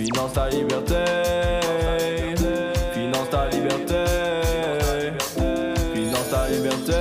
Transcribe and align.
Finance 0.00 0.32
ta 0.32 0.48
liberté. 0.48 0.94
Finance 2.94 3.28
ta 3.28 3.50
liberté. 3.50 4.04
Finance 5.92 6.30
ta 6.30 6.48
liberté. 6.48 6.92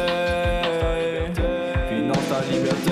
Finance 1.88 2.30
ta 2.30 2.42
liberté. 2.52 2.92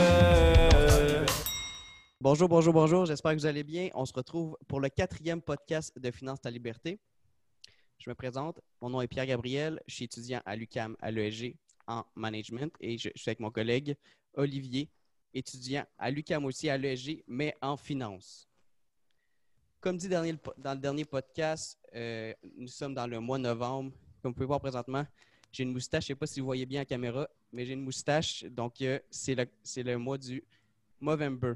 Bonjour, 2.22 2.48
bonjour, 2.48 2.74
bonjour. 2.74 3.06
J'espère 3.06 3.34
que 3.34 3.40
vous 3.40 3.46
allez 3.46 3.66
bien. 3.66 3.90
On 3.96 4.06
se 4.06 4.14
retrouve 4.14 4.58
pour 4.70 4.80
le 4.80 4.88
quatrième 4.88 5.42
podcast 5.42 6.00
de 6.00 6.10
Finance 6.10 6.40
ta 6.40 6.52
liberté. 6.52 7.02
Je 8.00 8.10
me 8.10 8.16
présente. 8.16 8.62
Mon 8.82 8.90
nom 8.90 9.02
est 9.02 9.10
Pierre 9.10 9.26
Gabriel. 9.26 9.82
Je 9.88 9.96
suis 9.96 10.06
étudiant 10.06 10.42
à 10.46 10.56
l'UCAM 10.56 10.96
à 11.02 11.12
l'ESG 11.12 11.58
en 11.86 12.06
management 12.16 12.74
et 12.80 12.98
je, 12.98 13.10
je 13.14 13.22
suis 13.22 13.30
avec 13.30 13.42
mon 13.42 13.52
collègue 13.52 13.98
Olivier, 14.36 14.90
étudiant 15.34 15.84
à 15.98 16.10
l'UCAM 16.12 16.46
aussi 16.46 16.70
à 16.70 16.78
l'ESG, 16.78 17.26
mais 17.28 17.58
en 17.62 17.76
finance. 17.76 18.48
Comme 19.80 19.98
dit 19.98 20.10
dans 20.10 20.24
le 20.24 20.80
dernier 20.80 21.06
podcast, 21.06 21.78
euh, 21.94 22.34
nous 22.58 22.68
sommes 22.68 22.96
dans 22.96 23.06
le 23.06 23.20
mois 23.20 23.38
de 23.38 23.44
novembre. 23.44 23.92
Comme 24.22 24.32
vous 24.32 24.34
pouvez 24.34 24.48
voir 24.48 24.60
présentement, 24.60 25.06
j'ai 25.52 25.64
une 25.64 25.72
moustache. 25.72 26.08
Je 26.08 26.14
ne 26.14 26.16
sais 26.16 26.20
pas 26.20 26.26
si 26.26 26.40
vous 26.40 26.48
voyez 26.48 26.66
bien 26.66 26.82
en 26.82 26.86
caméra, 26.86 27.30
mais 27.52 27.64
j'ai 27.64 27.74
une 27.74 27.84
moustache. 27.84 28.44
Donc, 28.46 28.82
euh, 28.82 29.00
c'est 29.12 29.36
le, 29.36 29.98
mois 29.98 30.18
du 30.18 30.44
Movember. 31.00 31.54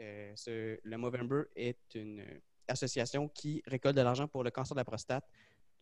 Euh, 0.00 0.34
le 0.82 0.96
Movember 0.96 1.42
est 1.54 1.94
une 1.94 2.24
association 2.66 3.28
qui 3.28 3.62
récolte 3.66 3.96
de 3.96 4.02
l'argent 4.02 4.26
pour 4.26 4.42
le 4.42 4.50
cancer 4.50 4.74
de 4.74 4.80
la 4.80 4.86
prostate, 4.86 5.28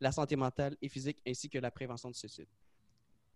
la 0.01 0.11
santé 0.11 0.35
mentale 0.35 0.77
et 0.83 0.89
physique, 0.89 1.23
ainsi 1.25 1.49
que 1.49 1.59
la 1.59 1.71
prévention 1.71 2.11
du 2.11 2.19
suicide. 2.19 2.49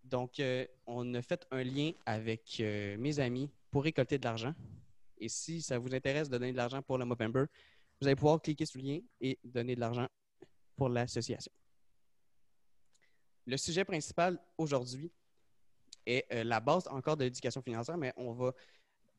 Donc, 0.03 0.43
on 0.87 1.15
a 1.15 1.23
fait 1.23 1.47
un 1.53 1.63
lien 1.63 1.93
avec 2.05 2.61
mes 2.99 3.21
amis 3.21 3.49
pour 3.71 3.85
récolter 3.85 4.19
de 4.19 4.25
l'argent. 4.25 4.55
Et 5.19 5.29
si 5.29 5.63
ça 5.63 5.79
vous 5.79 5.95
intéresse 5.95 6.29
de 6.29 6.37
donner 6.37 6.53
de 6.53 6.57
l'argent 6.57 6.83
pour 6.83 6.99
le 6.99 7.05
Movember, 7.05 7.45
vous 8.01 8.07
allez 8.07 8.17
pouvoir 8.17 8.41
cliquer 8.41 8.67
sur 8.67 8.81
le 8.81 8.87
lien 8.87 9.01
et 9.21 9.39
donner 9.45 9.75
de 9.75 9.81
l'argent 9.81 10.09
pour 10.77 10.89
l'association. 10.89 11.53
Le 13.47 13.57
sujet 13.57 13.85
principal 13.85 14.39
aujourd'hui 14.57 15.13
est 16.07 16.27
euh, 16.33 16.45
la 16.45 16.61
base 16.61 16.87
encore 16.89 17.17
de 17.17 17.25
l'éducation 17.25 17.63
financière, 17.63 17.97
mais 17.97 18.13
on 18.17 18.33
va 18.33 18.53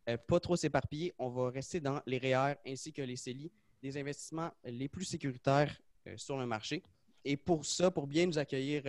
euh, 0.10 0.18
pas 0.18 0.40
trop 0.40 0.56
s'éparpiller. 0.56 1.14
On 1.18 1.30
va 1.30 1.50
rester 1.50 1.80
dans 1.80 2.02
les 2.06 2.18
REER 2.18 2.56
ainsi 2.66 2.92
que 2.92 3.02
les 3.02 3.16
CELI, 3.16 3.52
les 3.82 3.98
investissements 3.98 4.52
les 4.64 4.88
plus 4.88 5.06
sécuritaires 5.06 5.80
euh, 6.08 6.18
sur 6.18 6.38
le 6.38 6.46
marché. 6.46 6.84
Et 7.24 7.38
pour 7.38 7.66
ça, 7.66 7.92
pour 7.92 8.08
bien 8.08 8.26
nous 8.26 8.38
accueillir 8.38 8.84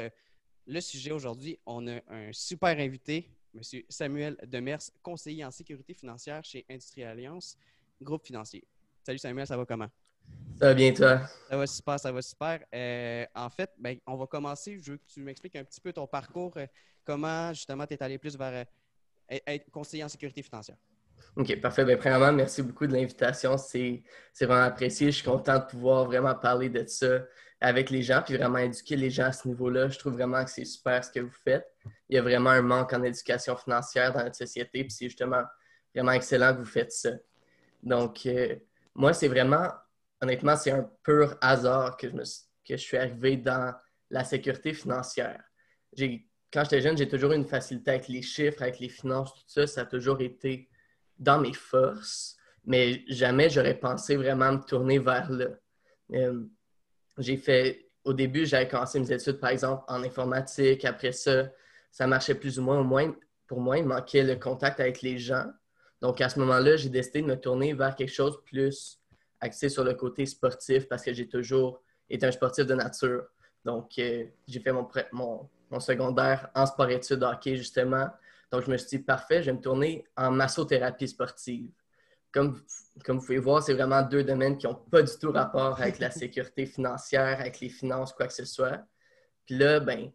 le 0.67 0.81
sujet 0.81 1.11
aujourd'hui, 1.11 1.59
on 1.65 1.87
a 1.89 2.01
un 2.09 2.33
super 2.33 2.79
invité, 2.79 3.31
M. 3.55 3.63
Samuel 3.89 4.37
Demers, 4.47 4.91
conseiller 5.03 5.43
en 5.43 5.51
sécurité 5.51 5.95
financière 5.95 6.45
chez 6.45 6.67
Industrie 6.69 7.05
Alliance, 7.05 7.57
groupe 8.03 8.27
financier. 8.27 8.63
Salut 9.07 9.19
Samuel, 9.21 9.47
ça 9.47 9.57
va 9.57 9.65
comment? 9.65 9.87
Ça 10.59 10.67
va 10.67 10.75
bien, 10.75 10.93
toi? 10.93 11.21
Ça 11.49 11.57
va 11.57 11.65
super, 11.69 12.01
ça 12.01 12.11
va 12.11 12.21
super. 12.21 12.59
Euh, 12.75 13.25
en 13.37 13.49
fait, 13.49 13.71
ben, 13.79 13.99
on 14.05 14.17
va 14.17 14.27
commencer. 14.27 14.81
Je 14.81 14.91
veux 14.91 14.97
que 14.97 15.07
tu 15.07 15.21
m'expliques 15.21 15.55
un 15.55 15.63
petit 15.63 15.81
peu 15.81 15.93
ton 15.93 16.09
parcours, 16.09 16.57
euh, 16.57 16.67
comment 17.05 17.53
justement 17.53 17.87
tu 17.87 17.95
es 17.95 18.03
allé 18.03 18.19
plus 18.19 18.37
vers 18.37 18.67
euh, 19.31 19.39
être- 19.47 19.71
conseiller 19.71 20.03
en 20.03 20.09
sécurité 20.09 20.43
financière? 20.43 20.77
OK, 21.37 21.61
parfait. 21.61 21.85
Bien, 21.85 21.97
premièrement, 21.97 22.33
merci 22.33 22.63
beaucoup 22.65 22.89
de 22.89 22.95
l'invitation. 22.95 23.57
C'est 23.57 24.03
c'est 24.33 24.47
vraiment 24.47 24.65
apprécié. 24.65 25.13
Je 25.13 25.19
suis 25.19 25.25
content 25.25 25.61
de 25.61 25.67
pouvoir 25.67 26.07
vraiment 26.07 26.35
parler 26.35 26.69
de 26.69 26.85
ça 26.85 27.21
avec 27.61 27.91
les 27.91 28.03
gens, 28.03 28.23
puis 28.27 28.37
vraiment 28.37 28.59
éduquer 28.59 28.97
les 28.97 29.11
gens 29.11 29.27
à 29.27 29.33
ce 29.33 29.47
niveau-là. 29.47 29.89
Je 29.89 30.01
trouve 30.01 30.15
vraiment 30.15 30.45
que 30.45 30.51
c'est 30.51 30.65
super 30.65 31.05
ce 31.05 31.13
que 31.13 31.21
vous 31.21 31.31
faites. 31.45 31.73
Il 32.09 32.17
y 32.17 32.19
a 32.19 32.23
vraiment 32.23 32.51
un 32.51 32.63
manque 32.63 32.93
en 32.93 33.05
éducation 33.05 33.57
financière 33.57 34.13
dans 34.13 34.25
notre 34.25 34.35
société, 34.35 34.83
puis 34.83 34.91
c'est 34.91 35.07
justement 35.07 35.45
vraiment 35.95 36.11
excellent 36.11 36.55
que 36.55 36.59
vous 36.59 36.65
faites 36.65 36.91
ça. 36.91 37.11
Donc, 37.85 38.27
euh, 38.27 38.57
moi, 38.97 39.13
c'est 39.13 39.29
vraiment, 39.29 39.69
honnêtement, 40.21 40.57
c'est 40.57 40.71
un 40.71 40.91
pur 41.03 41.37
hasard 41.41 41.97
que 41.97 42.09
je, 42.09 42.15
me 42.15 42.23
que 42.23 42.77
je 42.77 42.83
suis 42.83 42.97
arrivé 42.97 43.37
dans 43.37 43.75
la 44.11 44.25
sécurité 44.25 44.73
financière. 44.73 45.43
Quand 46.53 46.65
j'étais 46.65 46.81
jeune, 46.81 46.97
j'ai 46.97 47.09
toujours 47.09 47.33
eu 47.33 47.37
une 47.37 47.45
facilité 47.45 47.91
avec 47.91 48.09
les 48.09 48.23
chiffres, 48.23 48.63
avec 48.63 48.81
les 48.81 48.89
finances, 48.89 49.35
tout 49.35 49.45
ça. 49.47 49.67
Ça 49.67 49.83
a 49.83 49.85
toujours 49.85 50.21
été 50.21 50.69
dans 51.19 51.41
mes 51.41 51.53
forces, 51.53 52.37
mais 52.65 53.05
jamais 53.09 53.51
j'aurais 53.51 53.79
pensé 53.79 54.17
vraiment 54.17 54.53
me 54.53 54.63
tourner 54.65 54.99
vers 54.99 55.31
là. 55.31 55.49
J'ai 57.19 57.37
fait, 57.37 57.91
au 58.05 58.13
début, 58.13 58.47
j'avais 58.47 58.69
commencé 58.69 58.99
mes 58.99 59.13
études, 59.13 59.41
par 59.41 59.51
exemple, 59.51 59.85
en 59.89 60.03
informatique. 60.03 60.85
Après 60.85 61.13
ça, 61.13 61.51
ça 61.91 62.07
marchait 62.07 62.35
plus 62.35 62.59
ou 62.59 62.63
moins. 62.63 62.81
Au 62.81 62.85
moins, 62.85 63.15
pour 63.47 63.61
moi, 63.61 63.79
il 63.79 63.85
manquait 63.85 64.23
le 64.23 64.37
contact 64.37 64.81
avec 64.81 65.03
les 65.03 65.19
gens. 65.19 65.47
Donc, 66.07 66.21
à 66.21 66.29
ce 66.29 66.39
moment-là, 66.39 66.77
j'ai 66.77 66.89
décidé 66.89 67.21
de 67.21 67.27
me 67.27 67.35
tourner 67.35 67.73
vers 67.75 67.97
quelque 67.97 68.13
chose 68.13 68.37
de 68.37 68.43
plus 68.43 69.01
axé 69.41 69.69
sur 69.69 69.83
le 69.83 69.93
côté 69.93 70.25
sportif 70.25 70.87
parce 70.87 71.03
que 71.03 71.13
j'ai 71.13 71.27
toujours 71.29 71.83
été 72.09 72.25
un 72.25 72.31
sportif 72.31 72.65
de 72.65 72.75
nature. 72.75 73.25
Donc, 73.65 73.99
euh, 73.99 74.25
j'ai 74.47 74.61
fait 74.61 74.71
mon, 74.71 74.85
pré- 74.85 75.09
mon, 75.11 75.51
mon 75.69 75.81
secondaire 75.81 76.49
en 76.55 76.65
sport-études 76.65 77.25
hockey, 77.25 77.57
justement. 77.57 78.09
Donc, 78.53 78.63
je 78.67 78.71
me 78.71 78.77
suis 78.77 78.87
dit, 78.87 78.99
parfait, 79.01 79.43
je 79.43 79.51
vais 79.51 79.57
me 79.57 79.61
tourner 79.61 80.05
en 80.17 80.31
massothérapie 80.31 81.09
sportive. 81.09 81.73
Comme, 82.31 82.63
comme 83.05 83.19
vous 83.19 83.27
pouvez 83.27 83.41
voir, 83.41 83.61
c'est 83.61 83.75
vraiment 83.75 84.03
deux 84.03 84.23
domaines 84.23 84.57
qui 84.59 84.69
n'ont 84.69 84.77
pas 84.77 85.03
du 85.03 85.13
tout 85.21 85.33
rapport 85.33 85.81
avec 85.81 85.99
la 85.99 86.11
sécurité 86.23 86.67
financière, 86.67 87.41
avec 87.41 87.59
les 87.59 87.69
finances, 87.69 88.13
quoi 88.13 88.29
que 88.29 88.33
ce 88.33 88.45
soit. 88.45 88.79
Puis 89.45 89.59
là, 89.59 89.81
ben, 89.81 90.13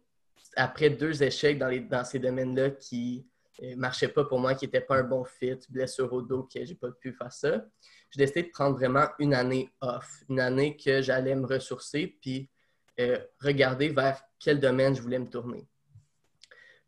après 0.56 0.88
deux 0.88 1.22
échecs 1.22 1.58
dans, 1.58 1.68
les, 1.68 1.80
dans 1.80 2.02
ces 2.02 2.18
domaines-là 2.18 2.70
qui 2.70 3.26
ne 3.60 3.74
marchaient 3.76 4.08
pas 4.08 4.24
pour 4.24 4.38
moi, 4.38 4.54
qui 4.54 4.64
n'étaient 4.64 4.80
pas 4.80 4.96
un 4.96 5.04
bon 5.04 5.24
fit, 5.24 5.58
blessure 5.68 6.12
au 6.12 6.22
dos, 6.22 6.44
que 6.44 6.64
j'ai 6.64 6.74
pas 6.74 6.90
pu 6.90 7.12
faire 7.12 7.32
ça, 7.32 7.64
j'ai 8.10 8.18
décidé 8.18 8.44
de 8.44 8.50
prendre 8.50 8.76
vraiment 8.76 9.06
une 9.18 9.34
année 9.34 9.70
off, 9.80 10.24
une 10.28 10.40
année 10.40 10.76
que 10.76 11.02
j'allais 11.02 11.34
me 11.34 11.46
ressourcer, 11.46 12.18
puis 12.20 12.50
euh, 13.00 13.18
regarder 13.40 13.88
vers 13.88 14.22
quel 14.38 14.60
domaine 14.60 14.94
je 14.94 15.02
voulais 15.02 15.18
me 15.18 15.28
tourner. 15.28 15.66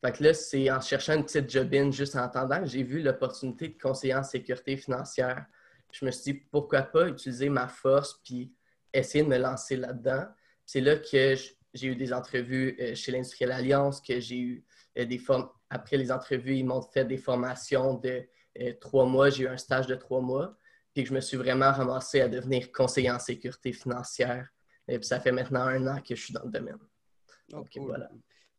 Fait 0.04 0.12
que 0.12 0.22
là, 0.22 0.34
c'est 0.34 0.70
en 0.70 0.82
cherchant 0.82 1.14
une 1.14 1.25
petite 1.25 1.48
jobine 1.48 1.91
juste 1.91 2.14
en 2.14 2.20
attendant 2.20 2.66
j'ai 2.66 2.82
vu 2.82 3.00
l'opportunité 3.00 3.69
de 3.69 3.78
conseiller 3.78 4.14
en 4.14 4.22
sécurité 4.22 4.76
financière. 4.76 5.46
Je 5.92 6.04
me 6.04 6.10
suis 6.10 6.32
dit, 6.32 6.41
pourquoi 6.50 6.82
pas 6.82 7.08
utiliser 7.08 7.48
ma 7.48 7.69
force 7.69 8.20
puis 8.22 8.52
essayer 8.92 9.25
de 9.25 9.28
me 9.31 9.38
lancer 9.38 9.76
là-dedans. 9.76 10.26
C'est 10.66 10.82
là 10.82 10.96
que 10.96 11.34
j'ai 11.72 11.86
eu 11.86 11.96
des 11.96 12.12
entrevues 12.12 12.76
euh, 12.81 12.94
chez 12.94 13.12
l'Industrielle 13.12 13.52
Alliance, 13.52 14.02
que 14.02 14.20
j'ai 14.20 14.38
eu 14.38 14.64
euh, 14.98 15.06
des 15.06 15.19
formes. 15.19 15.48
Après 15.75 15.97
les 15.97 16.12
entrevues, 16.12 16.59
ils 16.59 16.65
m'ont 16.65 16.83
fait 16.83 17.05
des 17.05 17.17
formations 17.17 17.95
de 17.95 18.25
euh, 18.61 18.73
trois 18.81 19.07
mois. 19.07 19.29
J'ai 19.29 19.43
eu 19.43 19.49
un 19.49 19.57
stage 19.57 19.89
de 19.89 19.97
trois 19.97 20.21
mois. 20.21 20.57
Puis 20.95 21.03
que 21.03 21.09
je 21.09 21.15
me 21.15 21.21
suis 21.21 21.37
vraiment 21.37 21.73
ramassé 21.73 22.21
à 22.21 22.29
devenir 22.29 22.71
conseiller 22.71 23.11
en 23.11 23.19
sécurité 23.19 23.73
financière. 23.73 24.49
Et 24.87 25.01
puis 25.01 25.09
ça 25.09 25.19
fait 25.19 25.33
maintenant 25.33 25.62
un 25.62 25.85
an 25.89 26.01
que 26.01 26.15
je 26.15 26.23
suis 26.23 26.33
dans 26.33 26.45
le 26.45 26.53
domaine. 26.53 26.79
Oh, 27.53 27.65
cool. 27.75 27.87
voilà. 27.87 28.09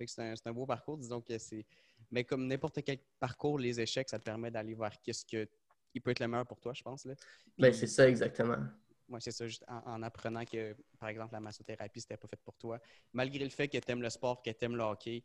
C'est 0.05 0.47
un, 0.47 0.51
beau 0.51 0.65
parcours. 0.65 0.97
Disons 0.97 1.21
que 1.21 1.37
c'est. 1.37 1.65
Mais 2.11 2.25
comme 2.25 2.47
n'importe 2.47 2.83
quel 2.83 2.97
parcours, 3.17 3.59
les 3.59 3.79
échecs, 3.79 4.09
ça 4.09 4.19
te 4.19 4.25
permet 4.25 4.51
d'aller 4.51 4.75
vers 4.75 5.01
qu'est-ce 5.01 5.25
que 5.25 5.47
il 5.93 6.01
peut 6.01 6.11
être 6.11 6.19
le 6.19 6.27
meilleur 6.27 6.45
pour 6.45 6.59
toi, 6.59 6.73
je 6.73 6.83
pense. 6.83 7.05
Là. 7.05 7.13
Ben, 7.57 7.71
c'est 7.71 7.87
ça 7.87 8.09
exactement. 8.09 8.57
Moi, 9.07 9.21
c'est 9.21 9.31
ça, 9.31 9.47
juste 9.47 9.63
en, 9.69 9.81
en 9.85 10.03
apprenant 10.03 10.43
que, 10.43 10.75
par 10.99 11.07
exemple, 11.07 11.31
la 11.31 11.39
massothérapie, 11.39 12.01
c'était 12.01 12.17
pas 12.17 12.27
fait 12.27 12.41
pour 12.43 12.57
toi. 12.57 12.77
Malgré 13.13 13.45
le 13.45 13.49
fait 13.49 13.69
que 13.69 13.77
tu 13.77 13.91
aimes 13.91 14.01
le 14.01 14.09
sport, 14.09 14.43
que 14.43 14.49
tu 14.49 14.65
aimes 14.65 14.75
le 14.75 14.83
hockey, 14.83 15.23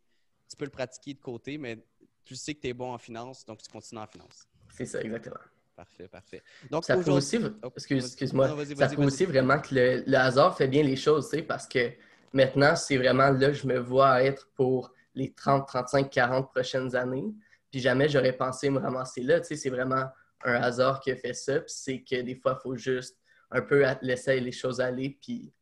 tu 0.51 0.57
peux 0.57 0.65
le 0.65 0.71
pratiquer 0.71 1.15
de 1.15 1.21
côté, 1.21 1.57
mais 1.59 1.79
tu 2.25 2.35
sais 2.35 2.55
que 2.55 2.61
tu 2.61 2.69
es 2.69 2.73
bon 2.73 2.93
en 2.93 2.99
finance, 2.99 3.45
donc 3.47 3.63
tu 3.63 3.71
continues 3.71 4.01
en 4.01 4.07
finance. 4.07 4.47
C'est 4.73 4.85
ça 4.87 5.01
exactement. 5.01 5.37
Parfait, 5.77 6.09
parfait. 6.09 6.43
Donc, 6.71 6.85
Ça 6.85 6.95
prouve 6.95 7.09
aujourd'hui- 7.15 7.39
aussi, 7.39 7.55
Oh, 7.63 7.69
excuse, 7.75 8.05
excuse-moi, 8.05 8.49
ça 8.49 8.55
vas-y. 8.55 8.97
aussi 8.97 9.25
vraiment 9.25 9.59
que 9.61 9.75
le, 9.75 10.05
le 10.07 10.17
hasard 10.17 10.57
fait 10.57 10.69
bien 10.69 10.83
les 10.83 10.97
choses, 10.97 11.31
tu 11.31 11.37
sais, 11.39 11.43
parce 11.43 11.67
que 11.67 11.93
maintenant, 12.33 12.77
c'est 12.77 12.99
vraiment 12.99 13.31
là 13.31 13.47
que 13.49 13.55
je 13.55 13.67
me 13.67 13.79
vois 13.79 14.23
être 14.23 14.51
pour 14.55 14.93
les 15.15 15.33
30, 15.33 15.67
35, 15.67 16.11
40 16.11 16.51
prochaines 16.51 16.95
années. 16.95 17.33
Puis 17.71 17.81
jamais 17.81 18.09
j'aurais 18.09 18.33
pensé 18.37 18.69
me 18.69 18.79
ramasser 18.79 19.23
là, 19.23 19.41
tu 19.41 19.47
sais, 19.47 19.57
c'est 19.57 19.71
vraiment 19.71 20.05
un 20.45 20.55
hasard 20.55 21.01
qui 21.01 21.13
a 21.13 21.17
fait 21.17 21.35
ça. 21.35 21.61
Puis 21.61 21.73
c'est 21.75 22.03
que 22.03 22.21
des 22.21 22.35
fois, 22.35 22.59
il 22.59 22.63
faut 22.63 22.77
juste 22.77 23.17
un 23.51 23.63
peu 23.63 23.85
laisser 24.03 24.39
les 24.41 24.53
choses 24.53 24.81
aller, 24.81 25.19
puis 25.23 25.53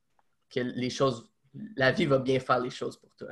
que 0.51 0.61
les 0.61 0.91
choses, 0.91 1.31
la 1.77 1.93
vie 1.93 2.07
va 2.07 2.19
bien 2.19 2.41
faire 2.41 2.59
les 2.61 2.71
choses 2.71 2.97
pour 2.99 3.15
toi. 3.15 3.29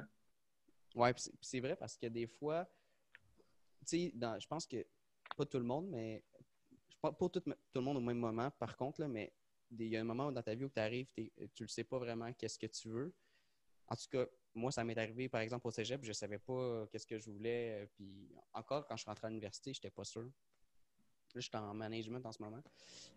Oui, 0.97 1.11
c'est- 1.43 1.61
vrai 1.61 1.77
parce 1.77 1.97
que 1.97 2.07
des 2.07 2.27
fois, 2.27 2.67
tu 3.87 4.11
sais, 4.11 4.13
je 4.41 4.47
pense 4.47 4.67
que 4.67 4.85
pas 5.37 5.45
tout 5.47 5.59
le 5.59 5.65
monde, 5.65 5.89
mais 5.89 6.25
pense 7.01 7.17
pas 7.19 7.29
tout, 7.29 7.41
tout 7.41 7.53
le 7.75 7.81
monde 7.83 7.99
au 7.99 8.01
même 8.01 8.19
moment, 8.19 8.51
par 8.53 8.77
contre, 8.77 9.01
là, 9.03 9.09
mais 9.09 9.33
il 9.71 9.89
y 9.89 9.97
a 9.97 10.01
un 10.01 10.05
moment 10.05 10.33
dans 10.33 10.43
ta 10.43 10.55
vie 10.55 10.65
où 10.65 10.69
tu 10.71 10.81
arrives, 10.81 11.09
tu 11.55 11.63
ne 11.63 11.69
sais 11.69 11.85
pas 11.85 11.99
vraiment 11.99 12.33
qu'est-ce 12.33 12.59
que 12.59 12.67
tu 12.67 12.89
veux. 12.89 13.13
En 13.89 13.95
tout 13.97 14.07
cas, 14.11 14.27
moi, 14.55 14.73
ça 14.73 14.83
m'est 14.85 14.99
arrivé, 14.99 15.29
par 15.29 15.41
exemple, 15.43 15.67
au 15.67 15.71
cégep, 15.71 16.03
je 16.03 16.09
ne 16.09 16.13
savais 16.15 16.39
pas 16.39 16.53
euh, 16.53 16.87
qu'est-ce 16.87 17.07
que 17.07 17.19
je 17.19 17.31
voulais. 17.31 17.83
euh, 17.83 17.87
Puis 17.95 18.29
encore, 18.53 18.87
quand 18.87 18.97
je 18.97 19.03
suis 19.03 19.09
rentré 19.09 19.27
à 19.27 19.31
l'université, 19.31 19.73
je 19.73 19.79
n'étais 19.79 19.91
pas 19.91 20.05
sûr. 20.05 20.23
Là, 20.25 20.31
je 21.35 21.41
suis 21.41 21.57
en 21.57 21.75
management 21.75 22.25
en 22.25 22.33
ce 22.33 22.43
moment. 22.43 22.63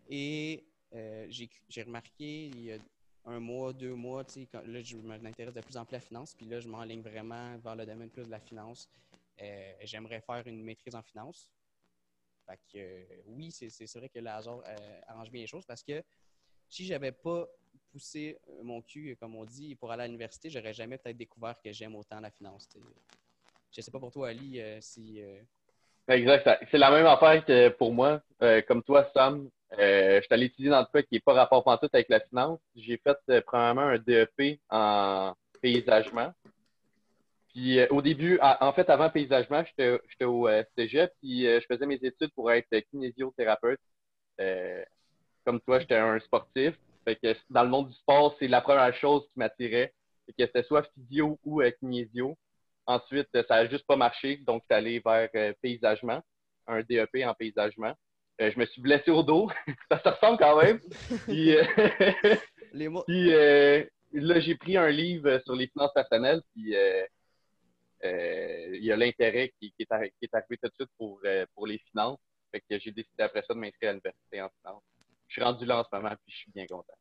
Et 0.08 0.66
euh, 0.92 1.26
j'ai 1.30 1.82
remarqué 1.82 2.46
il 2.48 2.60
y 2.60 2.72
a 2.72 2.78
un 3.24 3.40
mois, 3.40 3.72
deux 3.72 3.94
mois, 3.94 4.24
tu 4.24 4.44
sais, 4.44 4.48
là, 4.52 4.80
je 4.82 4.96
m'intéresse 4.96 5.54
de 5.54 5.60
plus 5.60 5.76
en 5.76 5.84
plus 5.84 5.96
à 5.96 5.98
la 5.98 6.04
finance, 6.04 6.34
puis 6.34 6.46
là, 6.46 6.60
je 6.60 6.68
m'enligne 6.68 7.02
vraiment 7.02 7.56
vers 7.58 7.76
le 7.76 7.86
domaine 7.86 8.10
plus 8.10 8.24
de 8.24 8.30
la 8.30 8.40
finance. 8.40 8.88
Euh, 9.40 9.72
J'aimerais 9.82 10.20
faire 10.20 10.42
une 10.46 10.62
maîtrise 10.62 10.94
en 10.94 11.02
finance. 11.02 11.50
Fait 12.46 12.58
que, 12.72 12.78
euh, 12.78 13.22
oui, 13.26 13.50
c'est 13.50 13.98
vrai 13.98 14.08
que 14.08 14.18
le 14.18 14.28
hasard 14.28 14.62
euh, 14.66 15.00
arrange 15.06 15.30
bien 15.30 15.42
les 15.42 15.46
choses 15.46 15.66
parce 15.66 15.82
que 15.82 16.02
si 16.68 16.84
j'avais 16.84 17.12
pas 17.12 17.46
poussé 17.90 18.38
mon 18.62 18.80
cul, 18.82 19.16
comme 19.18 19.36
on 19.36 19.44
dit, 19.44 19.74
pour 19.74 19.90
aller 19.90 20.04
à 20.04 20.06
l'université, 20.06 20.50
j'aurais 20.50 20.72
jamais 20.72 20.98
peut-être 20.98 21.16
découvert 21.16 21.60
que 21.60 21.72
j'aime 21.72 21.96
autant 21.96 22.20
la 22.20 22.30
finance. 22.30 22.68
tu 22.68 22.78
sais. 22.78 22.84
Je 23.72 23.80
sais 23.80 23.90
pas 23.90 24.00
pour 24.00 24.10
toi, 24.10 24.28
Ali, 24.28 24.60
si. 24.80 25.20
Exact. 26.08 26.48
C'est 26.70 26.78
la 26.78 26.90
même 26.90 27.06
affaire 27.06 27.44
que 27.44 27.68
pour 27.70 27.92
moi. 27.92 28.22
Comme 28.66 28.82
toi, 28.82 29.08
Sam, 29.14 29.48
euh, 29.78 30.16
je 30.16 30.22
suis 30.22 30.34
allé 30.34 30.46
étudier 30.46 30.70
dans 30.70 30.80
le 30.80 30.86
truc 30.86 31.06
qui 31.08 31.14
n'est 31.14 31.20
pas 31.20 31.32
rapport 31.32 31.62
pantoute 31.62 31.94
avec 31.94 32.08
la 32.08 32.20
finance. 32.20 32.58
J'ai 32.74 32.96
fait 32.98 33.16
euh, 33.28 33.40
premièrement 33.46 33.82
un 33.82 33.98
DEP 33.98 34.60
en 34.68 35.34
paysagement. 35.62 36.32
Puis 37.52 37.78
euh, 37.78 37.86
au 37.90 38.02
début, 38.02 38.38
en 38.40 38.72
fait, 38.72 38.88
avant 38.90 39.10
paysagement, 39.10 39.64
j'étais 39.64 39.98
j'étais 40.08 40.24
au 40.24 40.48
euh, 40.48 40.64
cégep, 40.76 41.12
puis 41.20 41.46
euh, 41.46 41.60
je 41.60 41.66
faisais 41.66 41.86
mes 41.86 41.96
études 42.02 42.32
pour 42.34 42.50
être 42.50 42.68
kinésiothérapeute. 42.90 43.80
Euh, 44.40 44.84
comme 45.44 45.60
toi, 45.60 45.78
j'étais 45.78 45.96
un 45.96 46.18
sportif. 46.20 46.74
Fait 47.04 47.16
que 47.16 47.34
dans 47.48 47.62
le 47.62 47.70
monde 47.70 47.88
du 47.88 47.94
sport, 47.94 48.36
c'est 48.38 48.48
la 48.48 48.60
première 48.60 48.94
chose 48.94 49.22
qui 49.32 49.38
m'attirait. 49.38 49.92
Que 50.38 50.46
c'était 50.46 50.62
soit 50.62 50.86
physio 50.94 51.40
ou 51.44 51.60
kinésio. 51.80 52.36
Ensuite, 52.86 53.28
ça 53.32 53.62
n'a 53.62 53.68
juste 53.68 53.86
pas 53.86 53.96
marché, 53.96 54.36
donc 54.46 54.62
c'est 54.68 54.76
allé 54.76 55.00
vers 55.04 55.28
paysagement, 55.60 56.22
un 56.68 56.82
DEP 56.82 57.24
en 57.24 57.34
paysagement. 57.34 57.94
Euh, 58.40 58.50
je 58.50 58.58
me 58.58 58.64
suis 58.66 58.80
blessé 58.80 59.10
au 59.10 59.22
dos, 59.22 59.50
ça 59.90 60.02
se 60.02 60.08
ressemble 60.08 60.38
quand 60.38 60.62
même. 60.62 60.80
Puis, 61.26 61.56
euh, 61.56 61.62
Les 62.72 62.88
mots. 62.88 63.02
puis, 63.06 63.34
euh, 63.34 63.84
là, 64.12 64.38
j'ai 64.40 64.54
pris 64.54 64.76
un 64.76 64.88
livre 64.90 65.40
sur 65.44 65.54
les 65.56 65.66
finances 65.66 65.92
personnelles, 65.92 66.40
puis 66.54 66.74
euh, 66.76 67.04
euh, 68.04 68.76
il 68.76 68.84
y 68.84 68.92
a 68.92 68.96
l'intérêt 68.96 69.52
qui, 69.60 69.72
qui 69.72 69.82
est 69.82 69.90
arri- 69.90 70.12
qui 70.18 70.24
est 70.26 70.34
arrivé 70.34 70.56
tout 70.62 70.68
de 70.68 70.74
suite 70.74 70.90
pour, 70.96 71.20
euh, 71.24 71.44
pour 71.54 71.66
les 71.66 71.78
finances. 71.90 72.18
Fait 72.52 72.60
que 72.60 72.78
j'ai 72.78 72.92
décidé 72.92 73.22
après 73.24 73.42
ça 73.46 73.54
de 73.54 73.58
m'inscrire 73.58 73.90
à 73.90 73.92
l'université 73.92 74.40
en 74.40 74.48
finance. 74.62 74.82
Je 75.28 75.34
suis 75.34 75.42
rendu 75.42 75.64
là 75.66 75.80
en 75.80 75.84
ce 75.84 75.88
moment, 75.92 76.10
puis 76.10 76.32
je 76.32 76.36
suis 76.38 76.50
bien 76.52 76.66
content. 76.66 76.94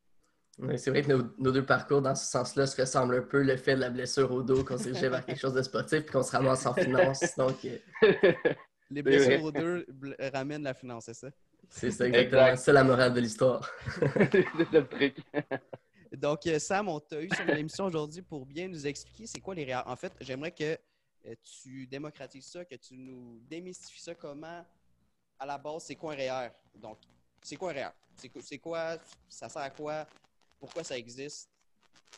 C'est 0.78 0.90
vrai 0.90 1.04
que 1.04 1.08
nos, 1.14 1.24
nos 1.38 1.52
deux 1.52 1.66
parcours, 1.66 2.02
dans 2.02 2.16
ce 2.16 2.30
sens-là, 2.30 2.68
se 2.68 2.82
ressemblent 2.82 3.16
un 3.16 3.22
peu. 3.22 3.42
Le 3.44 3.56
fait 3.56 3.76
de 3.76 3.80
la 3.80 3.90
blessure 3.90 4.30
au 4.32 4.44
dos, 4.44 4.64
qu'on 4.66 4.78
se 4.78 4.84
dirigeait 4.90 5.08
vers 5.10 5.26
quelque 5.26 5.40
chose 5.40 5.54
de 5.54 5.62
sportif, 5.62 6.02
puis 6.02 6.12
qu'on 6.12 6.22
se 6.24 6.32
ramasse 6.36 6.66
en 6.66 6.74
finance. 6.74 7.38
Donc, 7.38 7.56
euh, 7.64 7.78
Les 8.90 9.04
blessures 9.04 9.44
aux 9.44 9.52
deux 9.52 9.86
bl- 9.92 10.16
ramènent 10.34 10.64
la 10.64 10.74
finance, 10.74 11.06
c'est 11.06 11.14
ça? 11.14 11.30
c'est 11.70 11.92
ça 11.92 12.08
exactement. 12.08 12.42
Exact. 12.48 12.58
C'est 12.64 12.74
la 12.74 12.84
morale 12.84 13.14
de 13.14 13.20
l'histoire. 13.20 13.70
c'est 14.00 14.46
le 14.72 14.88
truc. 14.88 15.18
Donc, 16.12 16.48
euh, 16.48 16.58
Sam, 16.58 16.90
on 16.90 17.00
t'a 17.00 17.22
eu 17.22 17.30
sur 17.30 17.46
l'émission 17.46 17.86
aujourd'hui 17.86 18.24
pour 18.24 18.46
bien 18.46 18.68
nous 18.68 18.88
expliquer 18.88 19.28
c'est 19.28 19.40
quoi 19.42 19.54
les 19.54 19.64
REER. 19.66 19.84
En 19.86 19.96
fait, 19.96 20.12
j'aimerais 20.22 20.52
que 20.52 20.76
euh, 21.28 21.36
tu 21.44 21.86
démocratises 21.86 22.48
ça, 22.48 22.66
que 22.66 22.76
tu 22.76 22.98
nous 22.98 23.40
démystifies 23.48 24.02
ça 24.02 24.16
comment, 24.16 24.66
à 25.38 25.46
la 25.46 25.58
base, 25.60 25.84
c'est 25.84 25.96
quoi 25.96 26.14
un 26.14 26.16
REER. 26.16 26.50
Donc, 26.74 26.98
c'est 27.44 27.56
quoi 27.56 27.70
un 27.70 27.74
REER? 27.74 27.90
C'est 28.16 28.30
quoi- 28.30 28.42
C'est 28.44 28.58
quoi? 28.58 28.98
Ça 29.28 29.48
sert 29.50 29.62
à 29.62 29.70
quoi? 29.70 30.08
Pourquoi 30.60 30.84
ça 30.84 30.98
existe? 30.98 31.50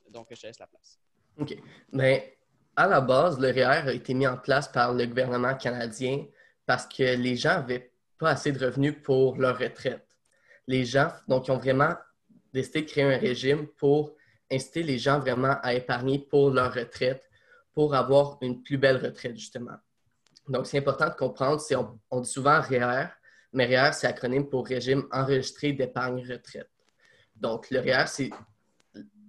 Donc, 0.10 0.28
je 0.32 0.40
te 0.40 0.48
laisse 0.48 0.60
la 0.60 0.68
place. 0.68 0.98
OK. 1.38 1.54
Mais 1.92 2.38
à 2.78 2.88
la 2.88 3.02
base, 3.02 3.38
le 3.40 3.50
REER 3.50 3.90
a 3.90 3.94
été 3.94 4.14
mis 4.14 4.26
en 4.28 4.38
place 4.38 4.72
par 4.72 4.94
le 4.94 5.06
gouvernement 5.06 5.56
canadien 5.56 6.26
parce 6.72 6.88
que 6.88 7.04
les 7.04 7.36
gens 7.36 7.56
n'avaient 7.56 7.92
pas 8.18 8.30
assez 8.30 8.54
de 8.54 8.66
revenus 8.66 8.96
pour 9.04 9.36
leur 9.36 9.60
retraite. 9.60 10.08
Les 10.68 10.86
gens, 10.86 11.12
donc, 11.28 11.50
ils 11.50 11.52
ont 11.52 11.58
vraiment 11.58 11.96
décidé 12.54 12.84
de 12.84 12.88
créer 12.90 13.04
un 13.04 13.18
régime 13.18 13.68
pour 13.68 14.16
inciter 14.50 14.82
les 14.82 14.98
gens 14.98 15.20
vraiment 15.20 15.58
à 15.64 15.74
épargner 15.74 16.18
pour 16.18 16.50
leur 16.50 16.74
retraite, 16.74 17.30
pour 17.74 17.94
avoir 17.94 18.38
une 18.40 18.64
plus 18.64 18.78
belle 18.78 19.06
retraite, 19.06 19.36
justement. 19.38 19.76
Donc, 20.48 20.66
c'est 20.66 20.78
important 20.78 21.10
de 21.10 21.16
comprendre, 21.16 21.62
on, 22.10 22.22
dit 22.22 22.30
souvent 22.30 22.62
REER, 22.62 23.08
mais 23.52 23.66
REER, 23.66 23.92
c'est 23.92 24.08
acronyme 24.08 24.48
pour 24.48 24.66
Régime 24.66 25.04
enregistré 25.12 25.74
d'épargne 25.74 26.26
retraite. 26.26 26.72
Donc, 27.36 27.70
le 27.70 27.82
REER, 27.82 28.06
c'est 28.08 28.30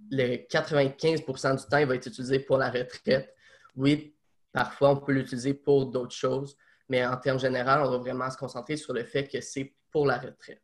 le 0.09 0.47
95% 0.47 1.59
du 1.61 1.65
temps, 1.69 1.77
il 1.77 1.87
va 1.87 1.95
être 1.95 2.07
utilisé 2.07 2.39
pour 2.39 2.57
la 2.57 2.69
retraite. 2.69 3.35
Oui, 3.75 4.15
parfois, 4.53 4.91
on 4.91 4.95
peut 4.95 5.11
l'utiliser 5.11 5.53
pour 5.53 5.87
d'autres 5.87 6.15
choses, 6.15 6.55
mais 6.93 7.03
en 7.03 7.17
termes 7.17 7.39
généraux, 7.39 7.87
on 7.87 7.89
va 7.89 7.97
vraiment 7.97 8.29
se 8.29 8.37
concentrer 8.37 8.77
sur 8.77 8.93
le 8.93 9.03
fait 9.03 9.27
que 9.27 9.41
c'est 9.41 9.73
pour 9.89 10.05
la 10.05 10.19
retraite. 10.19 10.61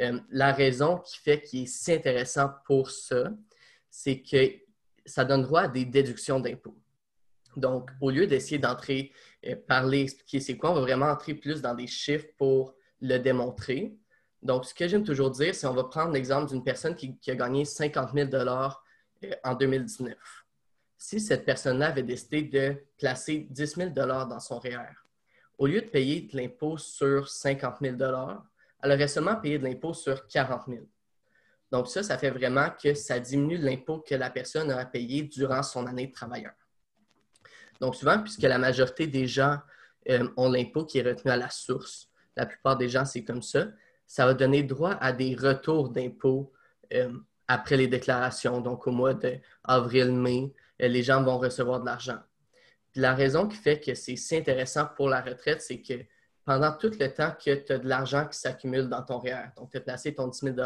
Euh, 0.00 0.18
la 0.30 0.52
raison 0.52 0.98
qui 0.98 1.18
fait 1.18 1.40
qu'il 1.40 1.62
est 1.62 1.66
si 1.66 1.92
intéressant 1.92 2.50
pour 2.66 2.90
ça, 2.90 3.30
c'est 3.88 4.22
que 4.22 4.54
ça 5.06 5.24
donne 5.24 5.42
droit 5.42 5.60
à 5.62 5.68
des 5.68 5.84
déductions 5.84 6.40
d'impôts. 6.40 6.76
Donc, 7.56 7.92
au 8.00 8.10
lieu 8.10 8.26
d'essayer 8.26 8.58
d'entrer, 8.58 9.12
euh, 9.46 9.54
parler, 9.54 10.00
expliquer 10.00 10.40
c'est 10.40 10.56
quoi, 10.56 10.72
on 10.72 10.74
va 10.74 10.80
vraiment 10.80 11.06
entrer 11.06 11.34
plus 11.34 11.62
dans 11.62 11.76
des 11.76 11.86
chiffres 11.86 12.26
pour 12.36 12.74
le 13.00 13.18
démontrer. 13.18 13.96
Donc, 14.42 14.64
ce 14.64 14.74
que 14.74 14.88
j'aime 14.88 15.04
toujours 15.04 15.30
dire, 15.30 15.54
c'est 15.54 15.68
on 15.68 15.74
va 15.74 15.84
prendre 15.84 16.10
l'exemple 16.10 16.50
d'une 16.50 16.64
personne 16.64 16.96
qui, 16.96 17.16
a 17.28 17.36
gagné 17.36 17.64
50 17.64 18.14
000 18.14 18.30
euh, 18.34 19.30
en 19.44 19.54
2019. 19.54 20.16
Si 20.98 21.20
cette 21.20 21.44
personne-là 21.44 21.90
avait 21.90 22.02
décidé 22.02 22.42
de 22.42 22.84
placer 22.98 23.46
10 23.48 23.76
000 23.76 23.90
dans 23.90 24.40
son 24.40 24.58
REER, 24.58 25.01
au 25.62 25.66
lieu 25.68 25.80
de 25.80 25.86
payer 25.86 26.22
de 26.22 26.36
l'impôt 26.36 26.76
sur 26.76 27.28
50 27.28 27.76
000 27.80 27.96
elle 28.82 28.90
aurait 28.90 29.06
seulement 29.06 29.36
payé 29.36 29.60
de 29.60 29.64
l'impôt 29.64 29.94
sur 29.94 30.26
40 30.26 30.62
000 30.66 30.80
Donc, 31.70 31.86
ça, 31.86 32.02
ça 32.02 32.18
fait 32.18 32.30
vraiment 32.30 32.66
que 32.82 32.94
ça 32.94 33.20
diminue 33.20 33.58
l'impôt 33.58 34.00
que 34.00 34.16
la 34.16 34.28
personne 34.28 34.72
a 34.72 34.80
à 34.80 34.84
payer 34.84 35.22
durant 35.22 35.62
son 35.62 35.86
année 35.86 36.08
de 36.08 36.12
travailleur. 36.12 36.50
Donc, 37.80 37.94
souvent, 37.94 38.18
puisque 38.20 38.42
la 38.42 38.58
majorité 38.58 39.06
des 39.06 39.28
gens 39.28 39.56
euh, 40.10 40.28
ont 40.36 40.50
l'impôt 40.50 40.84
qui 40.84 40.98
est 40.98 41.02
retenu 41.02 41.30
à 41.30 41.36
la 41.36 41.48
source, 41.48 42.10
la 42.36 42.46
plupart 42.46 42.76
des 42.76 42.88
gens, 42.88 43.04
c'est 43.04 43.22
comme 43.22 43.42
ça, 43.42 43.66
ça 44.04 44.26
va 44.26 44.34
donner 44.34 44.64
droit 44.64 44.94
à 44.94 45.12
des 45.12 45.36
retours 45.36 45.90
d'impôts 45.90 46.52
euh, 46.92 47.12
après 47.46 47.76
les 47.76 47.86
déclarations. 47.86 48.60
Donc, 48.60 48.88
au 48.88 48.90
mois 48.90 49.14
d'avril-mai, 49.14 50.52
euh, 50.82 50.88
les 50.88 51.04
gens 51.04 51.22
vont 51.22 51.38
recevoir 51.38 51.78
de 51.78 51.86
l'argent. 51.86 52.18
La 52.94 53.14
raison 53.14 53.48
qui 53.48 53.56
fait 53.56 53.80
que 53.80 53.94
c'est 53.94 54.16
si 54.16 54.36
intéressant 54.36 54.86
pour 54.96 55.08
la 55.08 55.22
retraite, 55.22 55.62
c'est 55.62 55.80
que 55.80 55.94
pendant 56.44 56.72
tout 56.72 56.90
le 56.98 57.12
temps 57.12 57.32
que 57.32 57.54
tu 57.54 57.72
as 57.72 57.78
de 57.78 57.88
l'argent 57.88 58.26
qui 58.26 58.38
s'accumule 58.38 58.88
dans 58.88 59.02
ton 59.02 59.18
REER, 59.18 59.52
donc 59.56 59.70
tu 59.70 59.78
as 59.78 59.80
placé 59.80 60.14
ton 60.14 60.28
10 60.28 60.54
000 60.54 60.56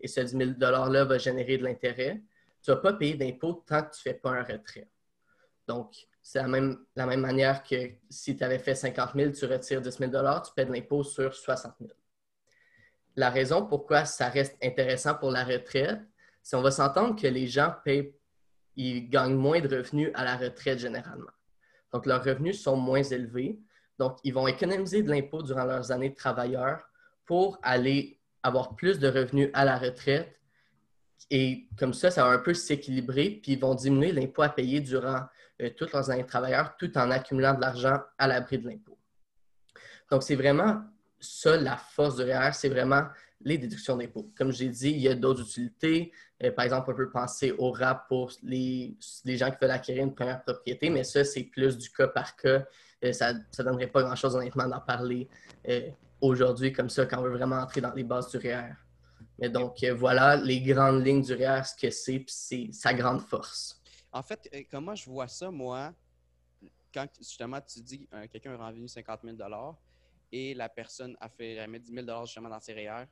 et 0.00 0.08
ce 0.08 0.20
10 0.20 0.36
000 0.36 0.50
$-là 0.52 1.04
va 1.04 1.18
générer 1.18 1.58
de 1.58 1.64
l'intérêt, 1.64 2.22
tu 2.62 2.70
ne 2.70 2.76
vas 2.76 2.80
pas 2.82 2.92
payer 2.92 3.14
d'impôt 3.14 3.64
tant 3.66 3.82
que 3.82 3.94
tu 3.94 4.08
ne 4.08 4.12
fais 4.12 4.18
pas 4.18 4.30
un 4.30 4.42
retrait. 4.42 4.88
Donc, 5.66 5.94
c'est 6.22 6.38
la 6.38 6.48
même, 6.48 6.78
la 6.94 7.06
même 7.06 7.20
manière 7.20 7.62
que 7.62 7.92
si 8.10 8.36
tu 8.36 8.44
avais 8.44 8.58
fait 8.58 8.74
50 8.74 9.14
000, 9.14 9.32
tu 9.32 9.46
retires 9.46 9.80
10 9.80 9.90
000 9.90 10.10
tu 10.10 10.52
paies 10.54 10.66
de 10.66 10.72
l'impôt 10.72 11.02
sur 11.02 11.34
60 11.34 11.74
000 11.80 11.90
La 13.16 13.30
raison 13.30 13.66
pourquoi 13.66 14.04
ça 14.04 14.28
reste 14.28 14.56
intéressant 14.62 15.14
pour 15.14 15.30
la 15.30 15.44
retraite, 15.44 16.00
c'est 16.42 16.56
qu'on 16.56 16.62
va 16.62 16.70
s'entendre 16.70 17.20
que 17.20 17.26
les 17.26 17.46
gens 17.46 17.74
payent, 17.84 18.14
ils 18.76 19.08
gagnent 19.08 19.34
moins 19.34 19.60
de 19.60 19.74
revenus 19.74 20.10
à 20.14 20.24
la 20.24 20.36
retraite 20.36 20.78
généralement. 20.78 21.30
Donc, 21.92 22.06
leurs 22.06 22.22
revenus 22.22 22.60
sont 22.60 22.76
moins 22.76 23.02
élevés. 23.02 23.58
Donc, 23.98 24.18
ils 24.24 24.32
vont 24.32 24.46
économiser 24.46 25.02
de 25.02 25.10
l'impôt 25.10 25.42
durant 25.42 25.64
leurs 25.64 25.90
années 25.90 26.10
de 26.10 26.14
travailleurs 26.14 26.80
pour 27.26 27.58
aller 27.62 28.20
avoir 28.42 28.76
plus 28.76 28.98
de 28.98 29.08
revenus 29.08 29.50
à 29.52 29.64
la 29.64 29.78
retraite. 29.78 30.40
Et 31.30 31.68
comme 31.78 31.94
ça, 31.94 32.10
ça 32.10 32.24
va 32.24 32.30
un 32.30 32.38
peu 32.38 32.54
s'équilibrer, 32.54 33.40
puis 33.42 33.52
ils 33.52 33.60
vont 33.60 33.74
diminuer 33.74 34.12
l'impôt 34.12 34.42
à 34.42 34.48
payer 34.48 34.80
durant 34.80 35.22
euh, 35.60 35.70
toutes 35.76 35.92
leurs 35.92 36.10
années 36.10 36.22
de 36.22 36.28
travailleurs 36.28 36.76
tout 36.76 36.96
en 36.96 37.10
accumulant 37.10 37.54
de 37.54 37.60
l'argent 37.60 37.98
à 38.16 38.28
l'abri 38.28 38.58
de 38.58 38.68
l'impôt. 38.68 38.98
Donc, 40.10 40.22
c'est 40.22 40.36
vraiment 40.36 40.82
ça 41.20 41.56
la 41.56 41.76
force 41.76 42.16
du 42.16 42.22
REER, 42.22 42.52
c'est 42.52 42.68
vraiment 42.68 43.02
les 43.40 43.58
déductions 43.58 43.96
d'impôt. 43.96 44.30
Comme 44.36 44.52
j'ai 44.52 44.68
dit, 44.68 44.90
il 44.90 45.00
y 45.00 45.08
a 45.08 45.14
d'autres 45.14 45.42
utilités. 45.42 46.12
Euh, 46.42 46.50
par 46.50 46.64
exemple, 46.64 46.90
on 46.90 46.94
peut 46.94 47.10
penser 47.10 47.52
au 47.52 47.70
RAP 47.70 48.08
pour 48.08 48.32
les, 48.42 48.96
les 49.24 49.36
gens 49.36 49.50
qui 49.50 49.56
veulent 49.60 49.70
acquérir 49.70 50.04
une 50.04 50.14
première 50.14 50.42
propriété, 50.42 50.90
mais 50.90 51.04
ça, 51.04 51.24
c'est 51.24 51.44
plus 51.44 51.78
du 51.78 51.90
cas 51.90 52.08
par 52.08 52.36
cas. 52.36 52.64
Euh, 53.04 53.12
ça 53.12 53.32
ne 53.32 53.62
donnerait 53.62 53.86
pas 53.86 54.02
grand-chose, 54.02 54.34
honnêtement, 54.34 54.66
d'en 54.66 54.80
parler 54.80 55.28
euh, 55.68 55.88
aujourd'hui 56.20 56.72
comme 56.72 56.90
ça 56.90 57.06
quand 57.06 57.18
on 57.18 57.22
veut 57.22 57.36
vraiment 57.36 57.56
entrer 57.56 57.80
dans 57.80 57.92
les 57.92 58.04
bases 58.04 58.30
du 58.30 58.38
REER. 58.38 58.72
Mais 59.38 59.48
donc, 59.48 59.84
voilà 59.96 60.36
les 60.36 60.60
grandes 60.60 61.06
lignes 61.06 61.22
du 61.22 61.32
REER, 61.32 61.62
ce 61.64 61.76
que 61.80 61.90
c'est, 61.90 62.18
puis 62.18 62.34
c'est 62.36 62.68
sa 62.72 62.92
grande 62.92 63.20
force. 63.20 63.80
En 64.12 64.22
fait, 64.22 64.50
comment 64.68 64.96
je 64.96 65.08
vois 65.08 65.28
ça, 65.28 65.48
moi, 65.50 65.92
quand 66.92 67.06
justement 67.18 67.60
tu 67.60 67.80
dis 67.80 68.08
quelqu'un 68.32 68.58
a 68.58 68.68
revenu 68.68 68.88
50 68.88 69.20
000 69.22 69.36
et 70.32 70.54
la 70.54 70.68
personne 70.68 71.16
a 71.20 71.28
fait 71.28 71.54
elle 71.54 71.70
met 71.70 71.78
10 71.78 71.92
000 71.92 72.24
justement 72.24 72.48
dans 72.48 72.58
ses 72.58 72.72
REER, 72.72 73.04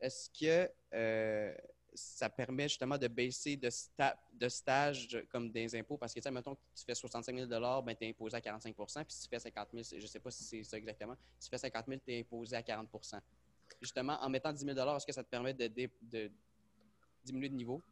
est-ce 0.00 0.30
que 0.30 0.70
euh, 0.94 1.54
ça 1.94 2.28
permet 2.28 2.68
justement 2.68 2.96
de 2.96 3.08
baisser 3.08 3.56
de, 3.56 3.68
sta- 3.68 4.16
de 4.32 4.48
stage 4.48 5.24
comme 5.30 5.50
des 5.50 5.74
impôts? 5.76 5.96
Parce 5.98 6.14
que, 6.14 6.20
tu 6.20 6.24
sais, 6.24 6.30
mettons 6.30 6.54
que 6.54 6.60
tu 6.74 6.84
fais 6.84 6.94
65 6.94 7.34
000 7.36 7.48
ben, 7.82 7.94
tu 7.96 8.04
es 8.06 8.10
imposé 8.10 8.36
à 8.36 8.40
45% 8.40 9.04
puis 9.04 9.14
si 9.14 9.22
tu 9.22 9.28
fais 9.28 9.38
50 9.38 9.68
000, 9.72 9.82
c'est- 9.82 9.98
je 9.98 10.04
ne 10.04 10.08
sais 10.08 10.20
pas 10.20 10.30
si 10.30 10.44
c'est 10.44 10.62
ça 10.62 10.76
exactement, 10.76 11.16
si 11.38 11.48
tu 11.48 11.50
fais 11.50 11.58
50 11.58 11.86
000, 11.88 12.00
tu 12.04 12.12
es 12.12 12.20
imposé 12.20 12.56
à 12.56 12.62
40% 12.62 13.20
Justement, 13.80 14.18
en 14.20 14.28
mettant 14.28 14.52
10 14.52 14.64
000 14.64 14.96
est-ce 14.96 15.06
que 15.06 15.12
ça 15.12 15.22
te 15.24 15.28
permet 15.28 15.54
de, 15.54 15.68
diminuer 17.24 17.48
de 17.48 17.54
niveau? 17.54 17.82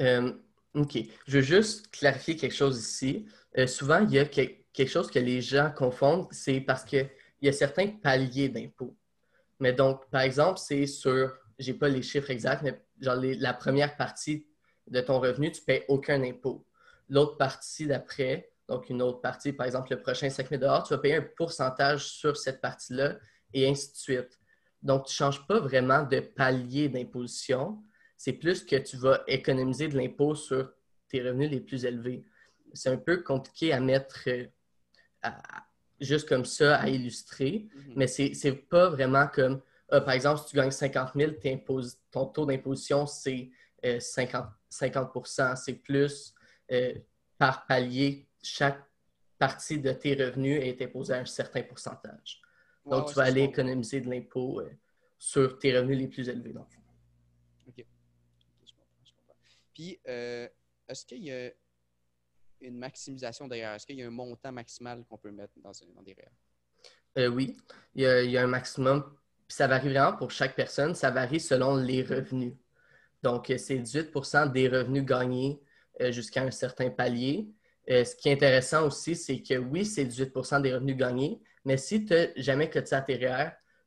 Euh, 0.00 0.32
OK. 0.74 0.98
Je 1.26 1.38
veux 1.38 1.42
juste 1.42 1.90
clarifier 1.90 2.36
quelque 2.36 2.54
chose 2.54 2.80
ici. 2.80 3.26
Euh, 3.58 3.66
souvent, 3.66 4.00
il 4.00 4.10
y 4.12 4.18
a 4.18 4.24
que- 4.24 4.40
quelque 4.72 4.88
chose 4.88 5.10
que 5.10 5.18
les 5.18 5.42
gens 5.42 5.70
confondent, 5.70 6.26
c'est 6.32 6.60
parce 6.60 6.84
qu'il 6.84 7.08
y 7.42 7.48
a 7.48 7.52
certains 7.52 7.88
paliers 7.88 8.48
d'impôts. 8.48 8.96
Mais 9.62 9.72
donc, 9.72 10.10
par 10.10 10.22
exemple, 10.22 10.58
c'est 10.58 10.88
sur, 10.88 11.38
j'ai 11.56 11.72
pas 11.74 11.88
les 11.88 12.02
chiffres 12.02 12.30
exacts, 12.32 12.62
mais 12.64 12.82
genre 13.00 13.14
la 13.22 13.54
première 13.54 13.96
partie 13.96 14.44
de 14.88 15.00
ton 15.00 15.20
revenu, 15.20 15.52
tu 15.52 15.62
payes 15.62 15.84
aucun 15.86 16.20
impôt. 16.24 16.66
L'autre 17.08 17.36
partie 17.36 17.86
d'après, 17.86 18.50
donc 18.68 18.90
une 18.90 19.00
autre 19.00 19.20
partie, 19.20 19.52
par 19.52 19.66
exemple 19.66 19.92
le 19.92 20.00
prochain 20.02 20.28
5 20.30 20.48
000 20.48 20.60
tu 20.84 20.94
vas 20.94 20.98
payer 20.98 21.14
un 21.14 21.28
pourcentage 21.36 22.06
sur 22.08 22.36
cette 22.36 22.60
partie-là 22.60 23.18
et 23.54 23.68
ainsi 23.68 23.92
de 23.92 23.96
suite. 23.96 24.40
Donc, 24.82 25.06
tu 25.06 25.12
ne 25.12 25.14
changes 25.14 25.46
pas 25.46 25.60
vraiment 25.60 26.02
de 26.02 26.18
palier 26.18 26.88
d'imposition. 26.88 27.84
C'est 28.16 28.32
plus 28.32 28.64
que 28.64 28.74
tu 28.74 28.96
vas 28.96 29.22
économiser 29.28 29.86
de 29.86 29.96
l'impôt 29.96 30.34
sur 30.34 30.72
tes 31.08 31.22
revenus 31.22 31.52
les 31.52 31.60
plus 31.60 31.84
élevés. 31.84 32.24
C'est 32.72 32.88
un 32.88 32.96
peu 32.96 33.22
compliqué 33.22 33.72
à 33.72 33.78
mettre 33.78 34.24
euh, 34.26 34.44
à- 35.22 35.64
juste 36.02 36.28
comme 36.28 36.44
ça, 36.44 36.76
à 36.76 36.88
illustrer, 36.88 37.68
Mhm. 37.74 37.92
mais 37.96 38.06
c'est 38.06 38.52
pas 38.68 38.88
vraiment 38.90 39.26
comme, 39.28 39.62
ah, 39.90 40.00
par 40.00 40.14
exemple, 40.14 40.40
si 40.40 40.46
tu 40.48 40.56
gagnes 40.56 40.70
50 40.70 41.12
000, 41.14 41.32
t'imposes- 41.32 41.98
ton 42.10 42.26
taux 42.26 42.46
d'imposition, 42.46 43.06
c'est 43.06 43.50
euh, 43.84 43.98
50, 44.00 44.46
50 44.68 45.56
C'est 45.56 45.74
plus 45.74 46.34
euh, 46.70 46.94
par 47.38 47.66
palier, 47.66 48.26
chaque 48.42 48.80
partie 49.38 49.78
de 49.80 49.92
tes 49.92 50.14
revenus 50.14 50.60
est 50.62 50.80
imposée 50.82 51.14
à 51.14 51.18
un 51.18 51.24
certain 51.26 51.62
pourcentage. 51.62 52.40
Donc, 52.86 53.08
tu 53.08 53.14
vas 53.14 53.24
aller 53.24 53.42
économiser 53.42 54.00
de 54.00 54.08
l'impôt 54.08 54.60
euh, 54.60 54.70
sur 55.18 55.58
tes 55.58 55.76
revenus 55.76 55.98
les 55.98 56.08
plus 56.08 56.28
élevés. 56.28 56.52
dans 56.52 56.60
le 56.60 56.66
fond. 56.66 56.80
Ok, 57.68 57.74
je 57.78 58.72
comprends, 58.72 59.04
je 59.04 59.12
comprends. 59.14 59.36
Puis, 59.74 60.00
euh, 60.08 60.48
est-ce 60.88 61.04
qu'il 61.04 61.24
y 61.24 61.32
a 61.32 61.50
une 62.62 62.78
maximisation 62.78 63.48
derrière? 63.48 63.72
Est-ce 63.74 63.86
qu'il 63.86 63.98
y 63.98 64.02
a 64.02 64.06
un 64.06 64.10
montant 64.10 64.52
maximal 64.52 65.04
qu'on 65.08 65.18
peut 65.18 65.30
mettre 65.30 65.54
dans, 65.56 65.72
dans 65.94 66.02
des 66.02 66.14
REER? 66.14 66.30
Euh, 67.18 67.28
oui, 67.28 67.56
il 67.94 68.02
y, 68.02 68.38
a, 68.38 68.42
un 68.42 68.46
maximum. 68.46 69.02
Puis 69.46 69.56
ça 69.56 69.66
varie 69.66 69.90
vraiment 69.90 70.16
pour 70.16 70.30
chaque 70.30 70.54
personne. 70.54 70.94
Ça 70.94 71.10
varie 71.10 71.40
selon 71.40 71.76
les 71.76 72.02
revenus. 72.02 72.54
Donc, 73.22 73.50
euh, 73.50 73.58
c'est 73.58 73.76
18% 73.78 74.52
des 74.52 74.68
revenus 74.68 75.04
gagnés 75.04 75.60
euh, 76.00 76.10
jusqu'à 76.10 76.42
un 76.42 76.50
certain 76.50 76.90
palier. 76.90 77.48
Euh, 77.90 78.04
ce 78.04 78.14
qui 78.14 78.28
est 78.28 78.32
intéressant 78.32 78.86
aussi, 78.86 79.14
c'est 79.16 79.42
que 79.42 79.54
oui, 79.58 79.84
c'est 79.84 80.04
18% 80.04 80.62
des 80.62 80.74
revenus 80.74 80.96
gagnés, 80.96 81.40
mais 81.64 81.76
si 81.76 82.04
tu 82.04 82.14
n'as 82.14 82.28
jamais 82.36 82.70
cotisé 82.70 82.96
à 82.96 83.02
tes 83.02 83.18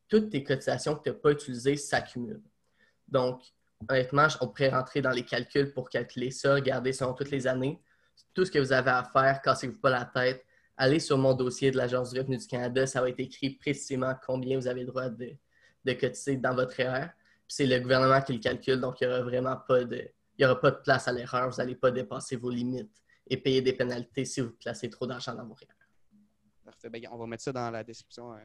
toutes 0.08 0.30
tes 0.30 0.44
cotisations 0.44 0.96
que 0.96 1.04
tu 1.04 1.10
n'as 1.10 1.16
pas 1.16 1.32
utilisées 1.32 1.78
s'accumulent. 1.78 2.44
Donc, 3.08 3.42
honnêtement, 3.90 4.28
on 4.42 4.48
pourrait 4.48 4.70
rentrer 4.70 5.02
dans 5.02 5.12
les 5.12 5.24
calculs 5.24 5.74
pour 5.74 5.90
calculer 5.90 6.32
ça, 6.32 6.54
regarder 6.54 6.94
selon 6.94 7.14
toutes 7.14 7.32
les 7.32 7.48
années. 7.48 7.82
Tout 8.34 8.46
ce 8.46 8.52
que 8.52 8.60
vous 8.60 8.72
avez 8.72 8.92
à 8.92 9.04
faire, 9.04 9.42
cassez-vous 9.42 9.80
pas 9.80 9.90
la 9.90 10.06
tête. 10.06 10.46
Allez 10.78 11.00
sur 11.00 11.18
mon 11.18 11.34
dossier 11.34 11.72
de 11.72 11.78
l'Agence 11.78 12.12
du 12.12 12.20
revenu 12.20 12.38
du 12.38 12.48
Canada, 12.48 12.86
ça 12.86 13.02
va 13.02 13.10
être 13.10 13.20
écrit 13.20 13.52
précisément 13.52 14.14
combien 14.26 14.58
vous 14.58 14.68
avez 14.68 14.82
le 14.82 14.88
droit 14.88 15.10
de, 15.10 15.32
de 15.86 15.94
cotiser 15.94 16.36
dans 16.38 16.54
votre 16.54 16.76
REER. 16.76 17.08
Puis 17.48 17.56
c'est 17.56 17.66
le 17.66 17.80
gouvernement 17.80 18.22
qui 18.22 18.34
le 18.34 18.40
calcule, 18.40 18.82
donc 18.82 19.00
il 19.00 19.08
n'y 19.08 19.14
aura 19.14 19.24
vraiment 19.24 19.56
pas 19.56 19.86
de, 19.86 20.10
il 20.38 20.42
y 20.42 20.46
aura 20.46 20.60
pas 20.60 20.72
de 20.72 20.78
place 20.78 21.08
à 21.08 21.14
l'erreur. 21.14 21.50
Vous 21.50 21.58
n'allez 21.58 21.76
pas 21.76 21.92
dépasser 21.92 22.36
vos 22.36 22.50
limites 22.50 23.02
et 23.28 23.38
payer 23.38 23.62
des 23.62 23.74
pénalités 23.74 24.26
si 24.26 24.42
vous 24.42 24.52
placez 24.52 24.90
trop 24.90 25.08
d'argent 25.08 25.34
dans 25.34 25.46
vos 25.46 25.54
REER. 25.54 25.68
Parfait. 26.66 26.90
Ben, 26.90 27.08
on 27.12 27.18
va 27.18 27.28
mettre 27.28 27.44
ça 27.44 27.54
dans 27.54 27.70
la 27.70 27.84
description, 27.84 28.34
euh, 28.34 28.38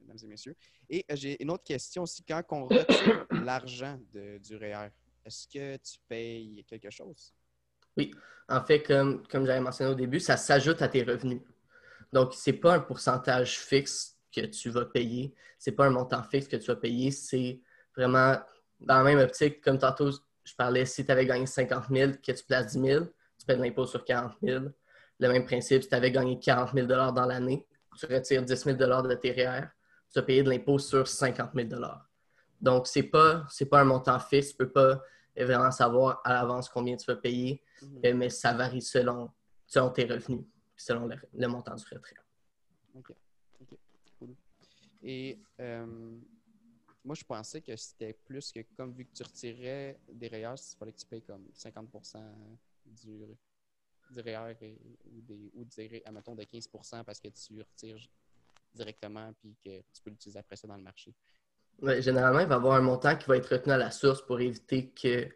mesdames 0.00 0.18
et 0.22 0.26
messieurs. 0.26 0.56
Et 0.88 1.04
euh, 1.10 1.16
j'ai 1.16 1.42
une 1.42 1.50
autre 1.50 1.64
question 1.64 2.04
aussi. 2.04 2.22
Quand 2.22 2.42
on 2.50 2.66
retire 2.66 3.26
l'argent 3.44 3.98
du 4.12 4.56
REER, 4.56 4.88
est-ce 5.24 5.48
que 5.48 5.76
tu 5.76 5.98
payes 6.08 6.64
quelque 6.66 6.90
chose? 6.90 7.34
En 8.48 8.62
fait, 8.62 8.82
comme, 8.82 9.26
comme 9.26 9.46
j'avais 9.46 9.60
mentionné 9.60 9.90
au 9.90 9.94
début, 9.94 10.20
ça 10.20 10.36
s'ajoute 10.36 10.82
à 10.82 10.88
tes 10.88 11.02
revenus. 11.02 11.40
Donc, 12.12 12.34
ce 12.34 12.50
n'est 12.50 12.56
pas 12.56 12.74
un 12.74 12.80
pourcentage 12.80 13.58
fixe 13.58 14.18
que 14.34 14.42
tu 14.46 14.70
vas 14.70 14.84
payer. 14.84 15.34
Ce 15.58 15.70
n'est 15.70 15.76
pas 15.76 15.86
un 15.86 15.90
montant 15.90 16.22
fixe 16.22 16.46
que 16.46 16.56
tu 16.56 16.66
vas 16.66 16.76
payer. 16.76 17.10
C'est 17.10 17.60
vraiment 17.96 18.36
dans 18.80 18.98
la 18.98 19.02
même 19.02 19.18
optique, 19.18 19.60
comme 19.62 19.78
tantôt, 19.78 20.10
je 20.44 20.54
parlais, 20.54 20.84
si 20.84 21.04
tu 21.04 21.10
avais 21.10 21.26
gagné 21.26 21.46
50 21.46 21.84
000, 21.90 22.12
que 22.22 22.32
tu 22.32 22.44
places 22.44 22.72
10 22.72 22.80
000, 22.80 23.04
tu 23.38 23.46
paies 23.46 23.56
de 23.56 23.62
l'impôt 23.62 23.86
sur 23.86 24.04
40 24.04 24.34
000. 24.42 24.64
Le 25.20 25.28
même 25.28 25.44
principe, 25.44 25.82
si 25.82 25.88
tu 25.88 25.94
avais 25.94 26.10
gagné 26.10 26.38
40 26.38 26.72
000 26.74 26.86
dans 26.86 27.26
l'année, 27.26 27.66
tu 27.98 28.06
retires 28.06 28.42
10 28.42 28.56
000 28.56 28.76
de 28.76 29.14
tes 29.14 29.32
REER, 29.32 29.68
tu 30.12 30.18
vas 30.18 30.22
payer 30.22 30.42
de 30.42 30.50
l'impôt 30.50 30.78
sur 30.78 31.08
50 31.08 31.50
000 31.54 31.68
Donc, 32.60 32.86
ce 32.86 32.98
n'est 32.98 33.06
pas 33.06 33.46
un 33.72 33.84
montant 33.84 34.18
fixe. 34.18 34.48
Tu 34.48 34.62
ne 34.62 34.66
peux 34.66 34.72
pas 34.72 35.02
vraiment 35.36 35.70
savoir 35.70 36.20
à 36.24 36.32
l'avance 36.34 36.68
combien 36.68 36.96
tu 36.96 37.06
vas 37.06 37.16
payer. 37.16 37.60
Mhm. 37.82 38.00
Euh, 38.06 38.14
mais 38.14 38.30
ça 38.30 38.52
varie 38.52 38.82
selon, 38.82 39.30
selon 39.66 39.90
tes 39.90 40.04
revenus, 40.04 40.44
selon 40.76 41.06
le, 41.06 41.16
le 41.32 41.46
montant 41.48 41.74
du 41.74 41.84
retrait. 41.92 42.16
Et 45.02 45.38
euh, 45.60 46.16
moi, 47.04 47.14
je 47.14 47.24
pensais 47.24 47.60
que 47.60 47.76
c'était 47.76 48.14
plus 48.14 48.50
que, 48.50 48.60
comme 48.76 48.92
vu 48.94 49.04
que 49.04 49.12
tu 49.12 49.22
retirais 49.22 50.00
des 50.10 50.28
REER, 50.28 50.54
il 50.56 50.76
fallait 50.78 50.92
que 50.92 50.98
tu 50.98 51.06
payes 51.06 51.22
comme 51.22 51.46
50 51.52 51.90
du, 52.86 53.26
du 54.10 54.20
REER 54.20 54.56
et- 54.62 54.78
ou, 55.12 55.20
des, 55.20 55.50
ou 55.54 55.64
des, 55.64 56.02
admettons, 56.06 56.34
de 56.34 56.44
15% 56.44 57.04
parce 57.04 57.20
que 57.20 57.28
tu 57.28 57.60
retires 57.60 58.08
directement 58.74 59.32
puis 59.34 59.54
que 59.62 59.80
tu 59.92 60.02
peux 60.02 60.10
l'utiliser 60.10 60.38
après 60.38 60.56
ça 60.56 60.66
dans 60.66 60.76
le 60.76 60.82
marché. 60.82 61.14
Généralement, 61.82 62.40
il 62.40 62.46
va 62.46 62.54
y 62.54 62.58
avoir 62.58 62.74
un 62.74 62.80
montant 62.80 63.16
qui 63.16 63.26
va 63.26 63.36
être 63.36 63.50
retenu 63.50 63.72
à 63.72 63.76
la 63.76 63.90
source 63.90 64.22
pour 64.22 64.40
éviter 64.40 64.90
que 64.90 65.28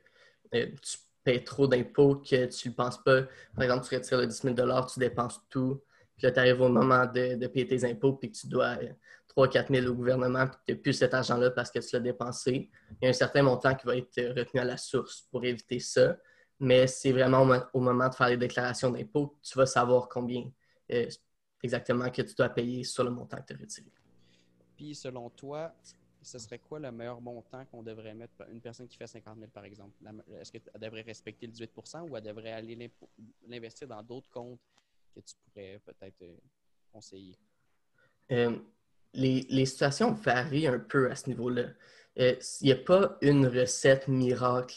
euh, 0.55 0.67
tu 0.83 0.99
payes 1.25 1.45
trop 1.45 1.67
d'impôts, 1.67 2.17
que 2.17 2.47
tu 2.47 2.69
ne 2.69 2.75
penses 2.75 3.03
pas. 3.03 3.23
Par 3.55 3.65
exemple, 3.65 3.87
tu 3.87 3.95
retires 3.95 4.19
le 4.19 4.27
10 4.27 4.43
000 4.43 4.87
tu 4.87 4.99
dépenses 4.99 5.41
tout, 5.51 5.83
puis 6.17 6.27
là, 6.27 6.33
tu 6.33 6.39
arrives 6.39 6.61
au 6.61 6.69
moment 6.69 7.07
de, 7.07 7.37
de 7.37 7.47
payer 7.47 7.67
tes 7.67 7.85
impôts, 7.85 8.15
puis 8.15 8.33
que 8.33 8.37
tu 8.37 8.47
dois 8.47 8.77
3 9.29 9.49
4 9.49 9.73
000 9.73 9.87
au 9.87 9.95
gouvernement, 9.95 10.47
puis 10.47 10.57
que 10.57 10.65
tu 10.67 10.73
n'as 10.73 10.83
plus 10.83 10.93
cet 10.95 11.15
argent-là 11.15 11.51
parce 11.51 11.71
que 11.71 11.79
tu 11.79 11.89
l'as 11.93 12.01
dépensé. 12.01 12.71
Il 12.91 13.05
y 13.05 13.07
a 13.07 13.11
un 13.11 13.13
certain 13.13 13.43
montant 13.43 13.75
qui 13.75 13.87
va 13.87 13.97
être 13.97 14.19
euh, 14.19 14.33
retenu 14.37 14.61
à 14.61 14.65
la 14.65 14.77
source 14.77 15.29
pour 15.31 15.45
éviter 15.45 15.79
ça. 15.79 16.17
Mais 16.61 16.89
c'est 16.89 17.13
vraiment 17.13 17.47
au 17.73 17.81
moment 17.81 18.09
de 18.09 18.15
faire 18.15 18.29
les 18.31 18.37
déclarations 18.37 18.91
d'impôts 18.91 19.29
que 19.29 19.37
tu 19.43 19.57
vas 19.57 19.67
savoir 19.67 20.09
combien 20.09 20.51
euh, 20.91 21.07
exactement 21.63 22.11
que 22.11 22.23
tu 22.23 22.35
dois 22.35 22.49
payer 22.49 22.83
sur 22.83 23.05
le 23.05 23.11
montant 23.11 23.37
que 23.37 23.47
tu 23.47 23.55
as 23.55 23.59
retiré. 23.59 23.93
Puis, 24.77 24.95
selon 24.97 25.31
toi, 25.31 25.73
ce 26.29 26.39
serait 26.39 26.59
quoi 26.59 26.79
le 26.79 26.93
meilleur 26.93 27.21
montant 27.21 27.65
qu'on 27.67 27.83
devrait 27.83 28.15
mettre 28.15 28.35
une 28.51 28.61
personne 28.61 28.87
qui 28.87 28.97
fait 28.97 29.07
50 29.07 29.39
000, 29.39 29.51
par 29.51 29.65
exemple? 29.65 29.95
Est-ce 30.39 30.53
qu'elle 30.53 30.63
devrait 30.79 31.03
respecter 31.03 31.47
le 31.47 31.53
18% 31.53 32.09
ou 32.09 32.17
elle 32.17 32.23
devrait 32.23 32.53
aller 32.53 32.91
l'investir 33.47 33.89
dans 33.89 34.03
d'autres 34.03 34.29
comptes 34.29 34.61
que 35.15 35.21
tu 35.21 35.35
pourrais 35.45 35.81
peut-être 35.85 36.23
euh, 36.23 36.37
conseiller? 36.93 37.35
Euh, 38.31 38.59
les, 39.15 39.67
situations 39.67 40.13
varient 40.13 40.67
un 40.67 40.79
peu 40.79 41.11
à 41.11 41.17
ce 41.17 41.29
niveau-là. 41.29 41.69
Euh, 42.19 42.37
Il 42.61 42.67
n'y 42.67 42.73
a 42.73 42.77
pas 42.77 43.17
une 43.23 43.47
recette 43.47 44.07
miracle 44.07 44.77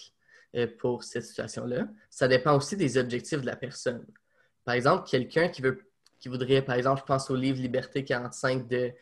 euh, 0.55 0.67
pour 0.79 1.03
cette 1.03 1.25
situation-là. 1.25 1.89
Ça 2.10 2.29
dépend 2.29 2.55
aussi 2.55 2.77
des 2.77 2.98
objectifs 2.98 3.41
de 3.41 3.46
la 3.46 3.58
personne. 3.58 4.05
Par 4.63 4.75
exemple, 4.75 5.10
quelqu'un 5.10 5.50
qui 5.50 5.62
qui 6.22 6.29
voudrait, 6.29 6.62
par 6.62 6.75
exemple, 6.75 7.01
je 7.01 7.05
pense 7.05 7.31
au 7.31 7.36
livre 7.36 7.60
Liberté 7.60 8.05
45 8.05 8.67
de 8.67 8.93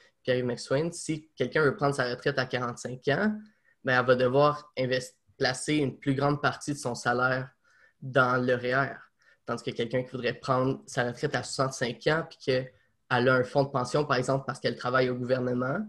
Si 0.92 1.30
quelqu'un 1.36 1.64
veut 1.64 1.76
prendre 1.76 1.96
sa 1.96 2.10
retraite 2.10 2.38
à 2.40 2.46
45 2.46 3.08
ans, 3.10 3.36
ben, 3.84 4.00
elle 4.00 4.06
va 4.06 4.16
devoir 4.16 4.74
placer 5.38 5.76
une 5.76 5.98
plus 5.98 6.16
grande 6.16 6.42
partie 6.42 6.74
de 6.74 6.78
son 6.78 6.96
salaire 6.96 7.50
dans 8.02 8.44
le 8.44 8.56
REER. 8.56 8.96
Tandis 9.46 9.64
que 9.64 9.72
quelqu'un 9.72 10.04
qui 10.04 10.12
voudrait 10.12 10.34
prendre 10.34 10.82
sa 10.86 11.06
retraite 11.06 11.36
à 11.36 11.44
65 11.44 12.08
ans 12.08 12.24
puis 12.30 12.38
qu'elle 12.44 12.70
a 13.10 13.34
un 13.34 13.44
fonds 13.44 13.64
de 13.64 13.70
pension, 13.70 14.06
par 14.06 14.18
exemple, 14.18 14.46
parce 14.46 14.60
qu'elle 14.60 14.76
travaille 14.76 15.10
au 15.10 15.16
gouvernement, 15.16 15.80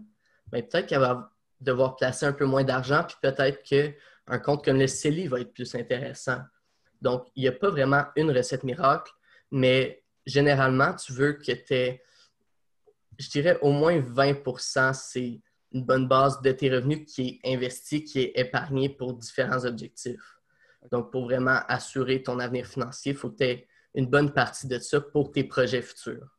ben, 0.47 0.63
peut-être 0.63 0.87
qu'elle 0.87 1.01
va 1.01 1.31
devoir 1.59 1.95
placer 1.95 2.25
un 2.25 2.33
peu 2.33 2.45
moins 2.45 2.63
d'argent, 2.63 3.03
puis 3.07 3.17
peut-être 3.21 3.61
qu'un 3.63 4.39
compte 4.39 4.65
comme 4.65 4.79
le 4.79 4.87
CELI 4.87 5.27
va 5.27 5.41
être 5.41 5.53
plus 5.53 5.75
intéressant. 5.75 6.39
Donc, 7.01 7.27
il 7.35 7.43
n'y 7.43 7.47
a 7.47 7.51
pas 7.51 7.69
vraiment 7.69 8.05
une 8.15 8.31
recette 8.31 8.63
miracle, 8.63 9.11
mais 9.51 10.03
généralement, 10.25 10.93
tu 10.95 11.13
veux 11.13 11.33
que 11.33 11.51
tu 11.51 11.73
aies, 11.73 12.03
je 13.21 13.29
dirais, 13.29 13.57
au 13.61 13.71
moins 13.71 13.99
20% 13.99 14.93
c'est 14.93 15.41
une 15.71 15.85
bonne 15.85 16.07
base 16.07 16.41
de 16.41 16.51
tes 16.51 16.69
revenus 16.69 17.05
qui 17.13 17.39
est 17.43 17.53
investi, 17.53 18.03
qui 18.03 18.19
est 18.19 18.31
épargné 18.35 18.89
pour 18.89 19.13
différents 19.13 19.63
objectifs. 19.63 20.39
Donc, 20.91 21.11
pour 21.11 21.25
vraiment 21.25 21.59
assurer 21.67 22.21
ton 22.23 22.39
avenir 22.39 22.65
financier, 22.65 23.11
il 23.13 23.17
faut 23.17 23.29
que 23.29 23.37
tu 23.37 23.43
aies 23.45 23.67
une 23.93 24.07
bonne 24.07 24.33
partie 24.33 24.67
de 24.67 24.79
ça 24.79 24.99
pour 24.99 25.31
tes 25.31 25.43
projets 25.43 25.81
futurs. 25.81 26.37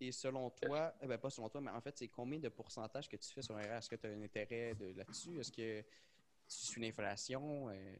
Et 0.00 0.12
selon 0.12 0.50
toi, 0.50 0.92
eh 1.00 1.06
ben, 1.06 1.16
pas 1.16 1.30
selon 1.30 1.48
toi, 1.48 1.60
mais 1.62 1.70
en 1.70 1.80
fait, 1.80 1.96
c'est 1.96 2.08
combien 2.08 2.38
de 2.38 2.50
pourcentage 2.50 3.08
que 3.08 3.16
tu 3.16 3.32
fais 3.32 3.40
sur 3.40 3.56
un? 3.56 3.60
Est-ce 3.62 3.88
que 3.88 3.96
tu 3.96 4.06
as 4.06 4.10
un 4.10 4.20
intérêt 4.22 4.74
de- 4.74 4.92
là-dessus? 4.94 5.38
Est-ce 5.40 5.50
que 5.52 5.80
tu 5.80 5.86
suis 6.48 6.82
l'inflation? 6.82 7.70
Euh, 7.70 7.96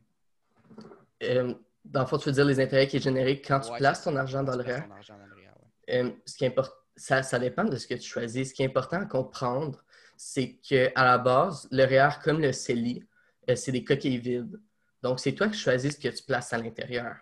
Euh, 1.23 1.55
dans 1.85 2.01
le 2.01 2.07
fond, 2.07 2.19
tu 2.19 2.27
veux 2.29 2.33
dire 2.35 2.45
les 2.45 2.61
intérêts 2.61 2.87
qui 2.87 2.97
est 2.99 3.01
généré 3.01 3.41
quand 3.41 3.61
tu 3.61 3.71
ouais, 3.71 3.79
places 3.79 4.03
ton 4.05 4.15
argent 4.17 4.43
dans 4.43 4.53
Tu 4.53 4.59
le 4.59 4.65
places 4.65 4.77
REER? 4.77 4.87
ton 4.89 4.91
argent 4.93 5.17
dans 5.19 5.27
le 5.27 5.35
REER, 5.35 5.51
ouais. 5.63 5.95
Euh, 5.95 6.11
ce 6.27 6.37
qui 6.37 6.45
importe, 6.47 6.75
ça, 6.97 7.39
dépend 7.39 7.65
de 7.65 7.77
ce 7.77 7.87
que 7.87 7.95
tu 7.95 8.09
choisis. 8.09 8.51
Ce 8.51 8.55
qui 8.55 8.63
est 8.63 8.67
important 8.67 9.01
à 9.01 9.07
comprendre, 9.07 9.85
c'est 10.17 10.57
qu'à 10.57 10.91
la 10.97 11.19
base, 11.19 11.69
le 11.71 11.85
REER 11.85 12.21
comme 12.25 12.41
le 12.41 12.53
CELI, 12.53 13.05
euh, 13.51 13.57
c'est 13.57 13.73
des 13.73 13.85
coquilles 13.85 14.19
vides. 14.19 14.61
Donc, 15.03 15.21
c'est 15.21 15.33
toi 15.33 15.49
qui 15.49 15.59
choisis 15.59 15.95
ce 15.95 16.01
que 16.01 16.09
tu 16.09 16.23
places 16.25 16.53
à 16.53 16.59
l'intérieur. 16.59 17.17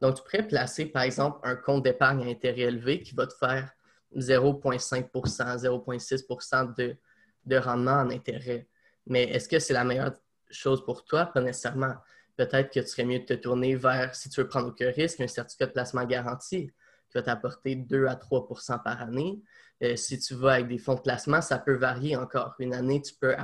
Donc, 0.00 0.16
tu 0.16 0.22
pourrais 0.22 0.46
placer, 0.46 0.86
par 0.86 1.02
exemple, 1.02 1.40
un 1.42 1.56
compte 1.56 1.82
d'épargne 1.82 2.22
à 2.22 2.30
intérêt 2.30 2.62
élevé 2.62 3.02
qui 3.02 3.14
va 3.14 3.26
te 3.26 3.34
faire 3.34 3.70
0,5% 4.16 5.58
0,6 5.58 6.74
de, 6.76 6.96
de 7.44 7.56
rendement 7.56 8.00
en 8.00 8.10
intérêt. 8.10 8.68
Mais 9.06 9.24
est-ce 9.24 9.48
que 9.48 9.58
c'est 9.58 9.74
la 9.74 9.84
meilleure 9.84 10.14
chose 10.50 10.84
pour 10.84 11.04
toi? 11.04 11.26
Pas 11.26 11.40
nécessairement. 11.40 11.94
Peut-être 12.36 12.72
que 12.72 12.80
tu 12.80 12.86
serais 12.86 13.04
mieux 13.04 13.18
de 13.18 13.24
te 13.24 13.34
tourner 13.34 13.74
vers, 13.74 14.14
si 14.14 14.30
tu 14.30 14.40
veux 14.40 14.48
prendre 14.48 14.68
aucun 14.68 14.90
risque, 14.92 15.20
un 15.20 15.26
certificat 15.26 15.66
de 15.66 15.72
placement 15.72 16.04
garanti 16.04 16.70
qui 17.10 17.18
va 17.18 17.22
t'apporter 17.22 17.74
2 17.74 18.06
à 18.06 18.14
3% 18.14 18.82
par 18.82 19.00
année. 19.02 19.40
Euh, 19.82 19.96
si 19.96 20.18
tu 20.18 20.34
vas 20.34 20.54
avec 20.54 20.68
des 20.68 20.78
fonds 20.78 20.94
de 20.94 21.00
placement, 21.00 21.40
ça 21.40 21.58
peut 21.58 21.76
varier 21.76 22.16
encore. 22.16 22.54
Une 22.58 22.74
année, 22.74 23.00
tu 23.00 23.14
peux 23.14 23.36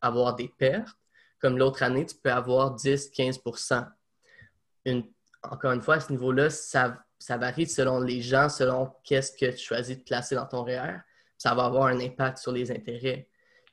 avoir 0.00 0.34
des 0.34 0.48
pertes, 0.48 0.96
comme 1.40 1.56
l'autre 1.56 1.82
année, 1.82 2.04
tu 2.04 2.16
peux 2.16 2.32
avoir 2.32 2.74
10-15% 2.74 3.86
Encore 5.42 5.72
une 5.72 5.82
fois, 5.82 5.96
à 5.96 6.00
ce 6.00 6.10
niveau-là, 6.10 6.50
ça, 6.50 7.04
ça 7.18 7.36
varie 7.36 7.66
selon 7.66 8.00
les 8.00 8.20
gens, 8.20 8.48
selon 8.48 8.92
qu'est-ce 9.04 9.32
que 9.32 9.50
tu 9.52 9.64
choisis 9.64 9.96
de 9.96 10.02
placer 10.02 10.34
dans 10.34 10.46
ton 10.46 10.64
REER. 10.64 11.00
Ça 11.36 11.54
va 11.54 11.66
avoir 11.66 11.86
un 11.86 12.00
impact 12.00 12.38
sur 12.38 12.52
les 12.52 12.72
intérêts. 12.72 13.28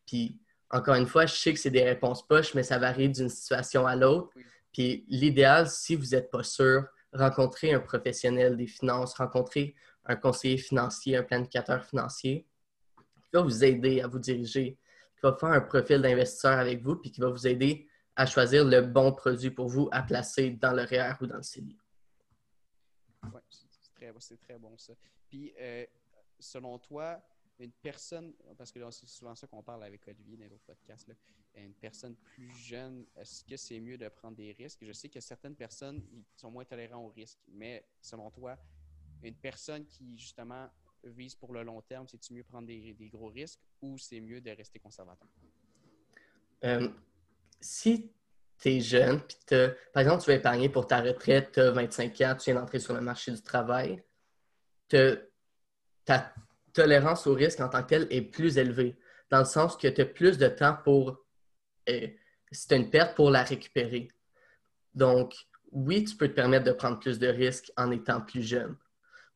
Puis, 0.05 0.39
encore 0.69 0.95
une 0.95 1.07
fois, 1.07 1.25
je 1.25 1.33
sais 1.33 1.53
que 1.53 1.59
c'est 1.59 1.71
des 1.71 1.83
réponses 1.83 2.25
poches, 2.27 2.53
mais 2.53 2.63
ça 2.63 2.77
varie 2.77 3.09
d'une 3.09 3.29
situation 3.29 3.87
à 3.87 3.95
l'autre. 3.95 4.29
Puis, 4.71 5.05
l'idéal, 5.07 5.67
si 5.67 5.95
vous 5.95 6.07
n'êtes 6.07 6.29
pas 6.29 6.43
sûr, 6.43 6.85
rencontrer 7.15 7.73
un 7.73 7.79
professionnel 7.79 8.57
des 8.57 8.67
finances, 8.67 9.13
rencontrer 9.15 9.75
un 10.05 10.15
conseiller 10.15 10.57
financier, 10.57 11.17
un 11.17 11.23
planificateur 11.23 11.83
financier 11.83 12.47
qui 13.23 13.29
va 13.33 13.41
vous 13.41 13.63
aider 13.63 14.01
à 14.01 14.07
vous 14.07 14.19
diriger, 14.19 14.77
qui 15.15 15.21
va 15.23 15.35
faire 15.35 15.49
un 15.49 15.61
profil 15.61 16.01
d'investisseur 16.01 16.59
avec 16.59 16.81
vous, 16.81 16.95
puis 16.95 17.11
qui 17.11 17.21
va 17.21 17.29
vous 17.29 17.47
aider 17.47 17.87
à 18.15 18.25
choisir 18.25 18.63
le 18.63 18.81
bon 18.81 19.11
produit 19.11 19.51
pour 19.51 19.67
vous 19.67 19.89
à 19.91 20.03
placer 20.03 20.51
dans 20.51 20.71
le 20.71 20.83
REER 20.83 21.15
ou 21.21 21.27
dans 21.27 21.37
le 21.37 21.43
CELI. 21.43 21.77
Oui, 23.23 23.41
c'est 24.19 24.39
très, 24.39 24.57
bon 24.57 24.77
ça. 24.77 24.93
Puis, 25.27 25.53
euh, 25.59 25.85
selon 26.39 26.77
toi, 26.79 27.19
une 27.59 27.71
personne, 27.71 28.33
parce 28.57 28.71
que 28.71 28.79
c'est 28.91 29.07
souvent 29.07 29.35
ça 29.35 29.47
qu'on 29.47 29.63
parle 29.63 29.83
avec 29.83 30.07
Olivier 30.07 30.37
dans 30.37 30.47
vos 30.47 30.59
podcasts, 30.65 31.09
une 31.55 31.73
personne 31.73 32.15
plus 32.15 32.51
jeune, 32.51 33.05
est-ce 33.15 33.43
que 33.43 33.55
c'est 33.55 33.79
mieux 33.79 33.97
de 33.97 34.07
prendre 34.09 34.35
des 34.35 34.51
risques? 34.51 34.83
Je 34.85 34.91
sais 34.91 35.09
que 35.09 35.19
certaines 35.19 35.55
personnes 35.55 36.03
sont 36.35 36.51
moins 36.51 36.65
tolérantes 36.65 37.05
aux 37.05 37.13
risques, 37.13 37.39
mais 37.47 37.85
selon 38.01 38.29
toi, 38.29 38.57
une 39.23 39.35
personne 39.35 39.85
qui 39.85 40.17
justement 40.17 40.69
vise 41.03 41.35
pour 41.35 41.53
le 41.53 41.63
long 41.63 41.81
terme, 41.81 42.07
c'est-tu 42.07 42.33
mieux 42.33 42.43
prendre 42.43 42.67
des, 42.67 43.09
gros 43.11 43.29
risques 43.29 43.61
ou 43.81 43.97
c'est 43.97 44.19
mieux 44.19 44.41
de 44.41 44.51
rester 44.51 44.79
conservateur? 44.79 45.29
Euh, 46.63 46.89
si 47.61 48.11
tu 48.57 48.69
es 48.69 48.81
jeune, 48.81 49.21
puis 49.21 49.37
par 49.93 50.01
exemple, 50.01 50.23
tu 50.23 50.31
veux 50.31 50.37
épargner 50.37 50.69
pour 50.69 50.87
ta 50.87 51.01
retraite, 51.01 51.53
tu 51.53 51.59
as 51.59 51.71
25 51.71 52.21
ans, 52.21 52.35
tu 52.35 52.51
viens 52.51 52.59
d'entrer 52.59 52.79
sur 52.79 52.93
le 52.93 53.01
marché 53.01 53.31
du 53.31 53.41
travail, 53.41 54.03
ta 54.89 56.33
tolérance 56.75 57.25
au 57.25 57.33
risque 57.33 57.59
en 57.61 57.69
tant 57.69 57.81
que 57.81 57.87
telle 57.87 58.07
est 58.11 58.21
plus 58.21 58.57
élevée, 58.57 58.95
dans 59.31 59.39
le 59.39 59.45
sens 59.45 59.75
que 59.75 59.87
tu 59.87 60.01
as 60.01 60.05
plus 60.05 60.37
de 60.37 60.47
temps 60.47 60.77
pour, 60.83 61.25
euh, 61.89 62.07
si 62.51 62.67
tu 62.67 62.73
as 62.73 62.77
une 62.77 62.89
perte, 62.89 63.15
pour 63.15 63.31
la 63.31 63.43
récupérer. 63.43 64.09
Donc, 64.93 65.33
oui, 65.71 66.03
tu 66.03 66.15
peux 66.15 66.27
te 66.27 66.33
permettre 66.33 66.65
de 66.65 66.71
prendre 66.71 66.99
plus 66.99 67.17
de 67.17 67.27
risques 67.27 67.71
en 67.75 67.91
étant 67.91 68.21
plus 68.21 68.43
jeune. 68.43 68.75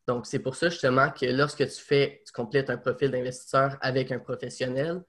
Donc, 0.08 0.26
c'est 0.26 0.40
pour 0.40 0.56
ça 0.56 0.70
justement 0.70 1.12
que 1.12 1.26
lorsque 1.26 1.68
tu 1.68 1.82
fais, 1.82 2.22
tu 2.26 2.32
complètes 2.32 2.70
un 2.70 2.78
profil 2.78 3.12
d'investisseur 3.12 3.78
avec 3.82 4.12
un 4.12 4.20
professionnel, 4.20 5.04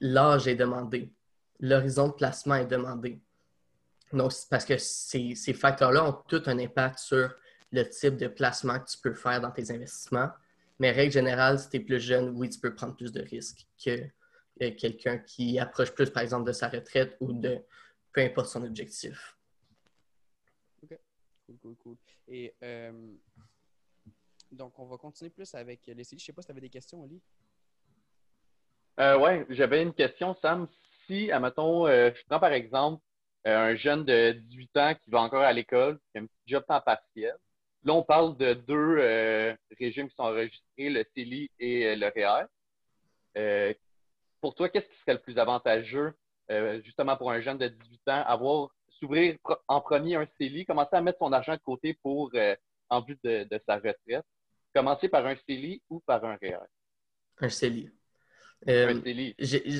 l'âge 0.00 0.48
est 0.48 0.54
demandé, 0.54 1.12
l'horizon 1.60 2.08
de 2.08 2.14
placement 2.14 2.56
est 2.56 2.66
demandé. 2.66 3.20
Donc, 4.12 4.32
parce 4.50 4.64
que 4.64 4.76
ces 4.78 5.54
facteurs-là 5.54 6.04
ont 6.04 6.18
tout 6.28 6.42
un 6.46 6.58
impact 6.58 6.98
sur 6.98 7.34
le 7.72 7.88
type 7.88 8.16
de 8.16 8.28
placement 8.28 8.78
que 8.78 8.90
tu 8.90 8.98
peux 8.98 9.14
faire 9.14 9.40
dans 9.40 9.50
tes 9.50 9.70
investissements. 9.70 10.30
Mais 10.82 10.90
règle 10.90 11.12
générale, 11.12 11.60
si 11.60 11.68
tu 11.68 11.76
es 11.76 11.80
plus 11.80 12.00
jeune, 12.00 12.30
oui, 12.36 12.50
tu 12.50 12.58
peux 12.58 12.74
prendre 12.74 12.96
plus 12.96 13.12
de 13.12 13.22
risques 13.22 13.68
que, 13.84 14.04
quelqu'un 14.58 15.16
qui 15.18 15.60
approche 15.60 15.92
plus, 15.92 16.10
par 16.10 16.24
exemple, 16.24 16.44
de 16.44 16.50
sa 16.50 16.68
retraite 16.68 17.16
ou 17.20 17.32
de 17.32 17.62
peu 18.12 18.20
importe 18.20 18.48
son 18.48 18.64
objectif. 18.64 19.38
OK. 20.82 20.98
Cool, 21.46 21.58
cool, 21.58 21.76
cool. 21.76 21.96
Et 22.26 22.52
euh, 22.64 23.14
donc, 24.50 24.76
on 24.80 24.86
va 24.86 24.96
continuer 24.96 25.30
plus 25.30 25.54
avec 25.54 25.86
les 25.86 26.02
Je 26.02 26.16
ne 26.16 26.18
sais 26.18 26.32
pas 26.32 26.42
si 26.42 26.46
tu 26.46 26.50
avais 26.50 26.60
des 26.60 26.68
questions, 26.68 27.00
Ali. 27.04 27.22
Euh, 28.98 29.20
oui, 29.20 29.44
j'avais 29.50 29.82
une 29.82 29.94
question, 29.94 30.34
Sam. 30.42 30.66
Si, 31.06 31.30
admettons, 31.30 31.86
euh, 31.86 32.10
je 32.12 32.24
prends 32.28 32.40
par 32.40 32.52
exemple 32.52 33.04
euh, 33.46 33.70
un 33.70 33.76
jeune 33.76 34.04
de 34.04 34.32
18 34.32 34.76
ans 34.78 34.94
qui 34.96 35.10
va 35.10 35.20
encore 35.20 35.42
à 35.42 35.52
l'école, 35.52 36.00
qui 36.10 36.18
a 36.18 36.22
un 36.22 36.26
petit 36.26 36.42
job 36.48 36.64
temps 36.66 36.80
partiel, 36.80 37.36
Là, 37.84 37.94
on 37.94 38.02
parle 38.02 38.36
de 38.36 38.54
deux 38.54 38.96
euh, 38.98 39.54
régimes 39.78 40.08
qui 40.08 40.14
sont 40.14 40.22
enregistrés, 40.22 40.88
le 40.88 41.04
CELI 41.16 41.50
et 41.58 41.86
euh, 41.86 41.96
le 41.96 42.06
REER. 42.06 42.46
Euh, 43.36 43.74
pour 44.40 44.54
toi, 44.54 44.68
qu'est-ce 44.68 44.86
qui 44.86 44.98
serait 45.00 45.14
le 45.14 45.20
plus 45.20 45.38
avantageux, 45.38 46.12
justement 46.84 47.16
pour 47.16 47.30
un 47.30 47.40
jeune 47.40 47.58
de 47.58 47.68
18 47.68 48.00
ans, 48.08 48.24
avoir 48.26 48.68
s'ouvrir 48.88 49.36
en 49.68 49.80
premier 49.80 50.16
un 50.16 50.26
CELI, 50.38 50.66
commencer 50.66 50.96
à 50.96 51.00
mettre 51.00 51.18
son 51.18 51.32
argent 51.32 51.54
de 51.54 51.60
côté 51.60 51.96
pour 52.02 52.32
en 52.90 53.00
vue 53.00 53.18
de, 53.24 53.46
sa 53.66 53.76
retraite? 53.76 54.24
Commencer 54.74 55.08
par 55.08 55.24
un 55.26 55.36
CELI 55.46 55.80
ou 55.88 56.00
par 56.00 56.24
un 56.24 56.36
REER? 56.42 56.58
Un 57.38 57.48
CELI. 57.48 57.90
un 58.66 59.00
CELI. 59.00 59.34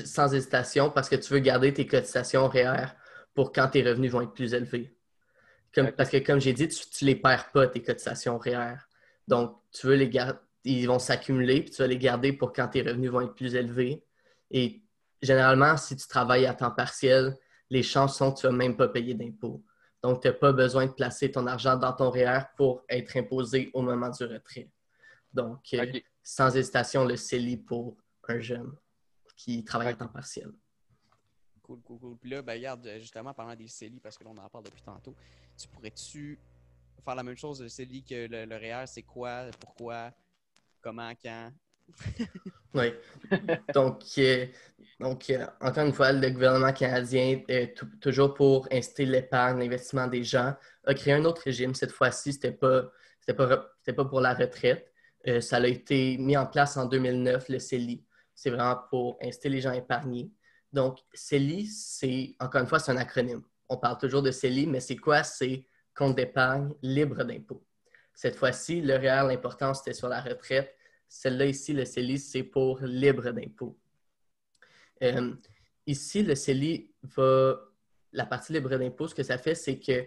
Sans 0.05 0.33
hésitation, 0.33 0.89
parce 0.89 1.09
que 1.09 1.15
tu 1.17 1.33
veux 1.33 1.39
garder 1.39 1.73
tes 1.73 1.85
cotisations 1.85 2.47
REER 2.47 2.87
pour 3.33 3.51
quand 3.51 3.67
tes 3.67 3.83
revenus 3.83 4.11
vont 4.11 4.21
être 4.21 4.33
plus 4.33 4.53
élevés. 4.53 4.92
Parce 5.73 6.09
que, 6.09 6.17
comme 6.17 6.39
j'ai 6.39 6.53
dit, 6.53 6.67
tu 6.67 7.03
ne 7.03 7.09
les 7.09 7.15
perds 7.15 7.51
pas, 7.51 7.67
tes 7.67 7.81
cotisations 7.81 8.37
REER. 8.37 8.75
Donc, 9.27 9.59
tu 9.71 9.87
veux 9.87 9.95
les 9.95 10.09
garder, 10.09 10.39
ils 10.65 10.87
vont 10.87 10.99
s'accumuler, 10.99 11.61
puis 11.61 11.71
tu 11.71 11.81
vas 11.81 11.87
les 11.87 11.97
garder 11.97 12.33
pour 12.33 12.53
quand 12.53 12.67
tes 12.67 12.81
revenus 12.81 13.11
vont 13.11 13.21
être 13.21 13.33
plus 13.33 13.55
élevés. 13.55 14.03
Et 14.51 14.83
généralement, 15.21 15.75
si 15.77 15.95
tu 15.95 16.07
travailles 16.07 16.45
à 16.45 16.53
temps 16.53 16.71
partiel, 16.71 17.35
les 17.69 17.83
chances 17.83 18.17
sont 18.17 18.31
que 18.31 18.41
tu 18.41 18.45
ne 18.45 18.51
vas 18.51 18.57
même 18.57 18.77
pas 18.77 18.87
payer 18.87 19.13
d'impôts. 19.13 19.63
Donc, 20.01 20.21
tu 20.21 20.27
n'as 20.27 20.33
pas 20.33 20.51
besoin 20.51 20.85
de 20.85 20.91
placer 20.91 21.31
ton 21.31 21.47
argent 21.47 21.77
dans 21.77 21.93
ton 21.93 22.09
REER 22.11 22.41
pour 22.57 22.83
être 22.89 23.17
imposé 23.17 23.71
au 23.73 23.81
moment 23.81 24.09
du 24.09 24.23
retrait. 24.25 24.69
Donc, 25.33 25.61
euh, 25.73 25.85
sans 26.21 26.55
hésitation, 26.55 27.05
le 27.05 27.15
CELI 27.15 27.57
pour 27.57 27.97
un 28.27 28.39
jeune 28.39 28.71
qui 29.35 29.63
travaille 29.63 29.89
à 29.89 29.93
temps 29.95 30.07
partiel. 30.07 30.51
Cool, 31.63 31.81
cool, 31.81 31.99
cool. 31.99 32.17
Puis 32.17 32.29
là, 32.29 32.41
ben, 32.41 32.53
regarde, 32.53 32.87
justement, 32.99 33.33
parlant 33.33 33.55
des 33.55 33.67
CELI, 33.67 33.99
parce 33.99 34.17
que 34.17 34.23
l'on 34.25 34.37
en 34.37 34.49
parle 34.49 34.65
depuis 34.65 34.81
tantôt, 34.81 35.15
tu 35.57 35.67
pourrais-tu 35.69 36.37
faire 37.03 37.15
la 37.15 37.23
même 37.23 37.37
chose 37.37 37.59
de 37.59 37.67
CELI 37.67 38.03
que 38.03 38.27
le, 38.27 38.45
le 38.45 38.55
REER? 38.57 38.85
C'est 38.85 39.03
quoi, 39.03 39.45
pourquoi, 39.59 40.11
comment, 40.81 41.11
quand? 41.21 41.51
oui. 42.73 42.93
Donc, 43.73 44.03
euh, 44.17 44.47
donc 44.99 45.29
euh, 45.29 45.45
encore 45.61 45.85
une 45.85 45.93
fois, 45.93 46.11
le 46.11 46.29
gouvernement 46.29 46.73
canadien, 46.73 47.41
toujours 48.01 48.33
pour 48.33 48.67
inciter 48.71 49.05
l'épargne, 49.05 49.59
l'investissement 49.59 50.07
des 50.07 50.23
gens, 50.23 50.55
a 50.85 50.93
créé 50.93 51.13
un 51.13 51.25
autre 51.25 51.43
régime. 51.43 51.73
Cette 51.75 51.91
fois-ci, 51.91 52.33
ce 52.33 52.37
n'était 52.37 52.51
pas, 52.51 52.83
pas, 53.37 53.57
pas 53.57 54.05
pour 54.05 54.21
la 54.21 54.33
retraite. 54.33 54.91
Euh, 55.27 55.39
ça 55.39 55.57
a 55.57 55.67
été 55.67 56.17
mis 56.17 56.35
en 56.35 56.45
place 56.45 56.75
en 56.77 56.85
2009, 56.85 57.49
le 57.49 57.59
CELI. 57.59 58.03
C'est 58.35 58.49
vraiment 58.49 58.79
pour 58.89 59.17
inciter 59.21 59.49
les 59.49 59.61
gens 59.61 59.71
à 59.71 59.77
épargner. 59.77 60.31
Donc, 60.73 60.99
CELI, 61.13 61.67
c'est, 61.67 62.35
encore 62.39 62.61
une 62.61 62.67
fois, 62.67 62.79
c'est 62.79 62.91
un 62.91 62.97
acronyme. 62.97 63.43
On 63.69 63.77
parle 63.77 63.99
toujours 63.99 64.23
de 64.23 64.31
CELI, 64.31 64.65
mais 64.65 64.79
c'est 64.79 64.97
quoi? 64.97 65.23
C'est 65.23 65.65
compte 65.95 66.15
d'épargne 66.15 66.73
libre 66.81 67.23
d'impôt. 67.23 67.63
Cette 68.15 68.35
fois-ci, 68.35 68.81
le 68.81 68.95
réel, 68.95 69.27
l'important, 69.27 69.73
c'était 69.75 69.93
sur 69.93 70.09
la 70.09 70.19
retraite. 70.19 70.75
Celle-là 71.07 71.45
ici, 71.45 71.73
le 71.73 71.85
CELI, 71.85 72.17
c'est 72.17 72.43
pour 72.43 72.79
libre 72.81 73.29
d'impôt. 73.31 73.77
Euh, 75.03 75.33
ici, 75.85 76.23
le 76.23 76.35
CELI 76.35 76.91
va. 77.03 77.59
La 78.11 78.25
partie 78.25 78.53
libre 78.53 78.75
d'impôt, 78.77 79.07
ce 79.07 79.15
que 79.15 79.23
ça 79.23 79.39
fait, 79.39 79.55
c'est 79.55 79.79
que 79.79 80.05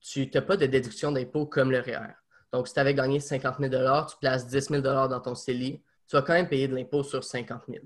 tu 0.00 0.30
n'as 0.32 0.40
pas 0.40 0.56
de 0.56 0.66
déduction 0.66 1.12
d'impôt 1.12 1.46
comme 1.46 1.70
le 1.70 1.80
REER. 1.80 2.14
Donc, 2.52 2.68
si 2.68 2.74
tu 2.74 2.80
avais 2.80 2.94
gagné 2.94 3.20
50 3.20 3.58
000 3.58 4.06
tu 4.08 4.16
places 4.18 4.46
10 4.46 4.68
000 4.68 4.80
dans 4.80 5.20
ton 5.20 5.34
CELI, 5.34 5.82
tu 6.06 6.16
vas 6.16 6.22
quand 6.22 6.32
même 6.34 6.48
payer 6.48 6.68
de 6.68 6.74
l'impôt 6.74 7.02
sur 7.02 7.22
50 7.22 7.64
000 7.68 7.84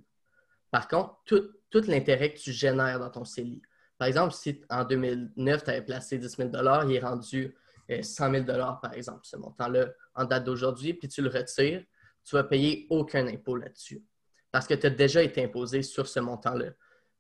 Par 0.70 0.86
contre, 0.86 1.16
tout, 1.24 1.57
tout 1.70 1.82
l'intérêt 1.86 2.32
que 2.32 2.38
tu 2.38 2.52
génères 2.52 2.98
dans 2.98 3.10
ton 3.10 3.24
CELI. 3.24 3.62
Par 3.98 4.08
exemple, 4.08 4.32
si 4.32 4.60
en 4.70 4.84
2009, 4.84 5.64
tu 5.64 5.70
avais 5.70 5.82
placé 5.82 6.18
10 6.18 6.36
000 6.36 6.50
il 6.88 6.94
est 6.94 7.00
rendu 7.00 7.54
100 8.02 8.34
euh, 8.34 8.44
000 8.44 8.44
par 8.46 8.92
exemple, 8.94 9.20
ce 9.22 9.36
montant-là, 9.36 9.88
en 10.14 10.24
date 10.24 10.44
d'aujourd'hui, 10.44 10.94
puis 10.94 11.08
tu 11.08 11.22
le 11.22 11.30
retires, 11.30 11.82
tu 12.24 12.36
vas 12.36 12.44
payer 12.44 12.86
aucun 12.90 13.26
impôt 13.26 13.56
là-dessus 13.56 14.04
parce 14.50 14.66
que 14.66 14.74
tu 14.74 14.86
as 14.86 14.90
déjà 14.90 15.22
été 15.22 15.44
imposé 15.44 15.82
sur 15.82 16.06
ce 16.06 16.20
montant-là. 16.20 16.70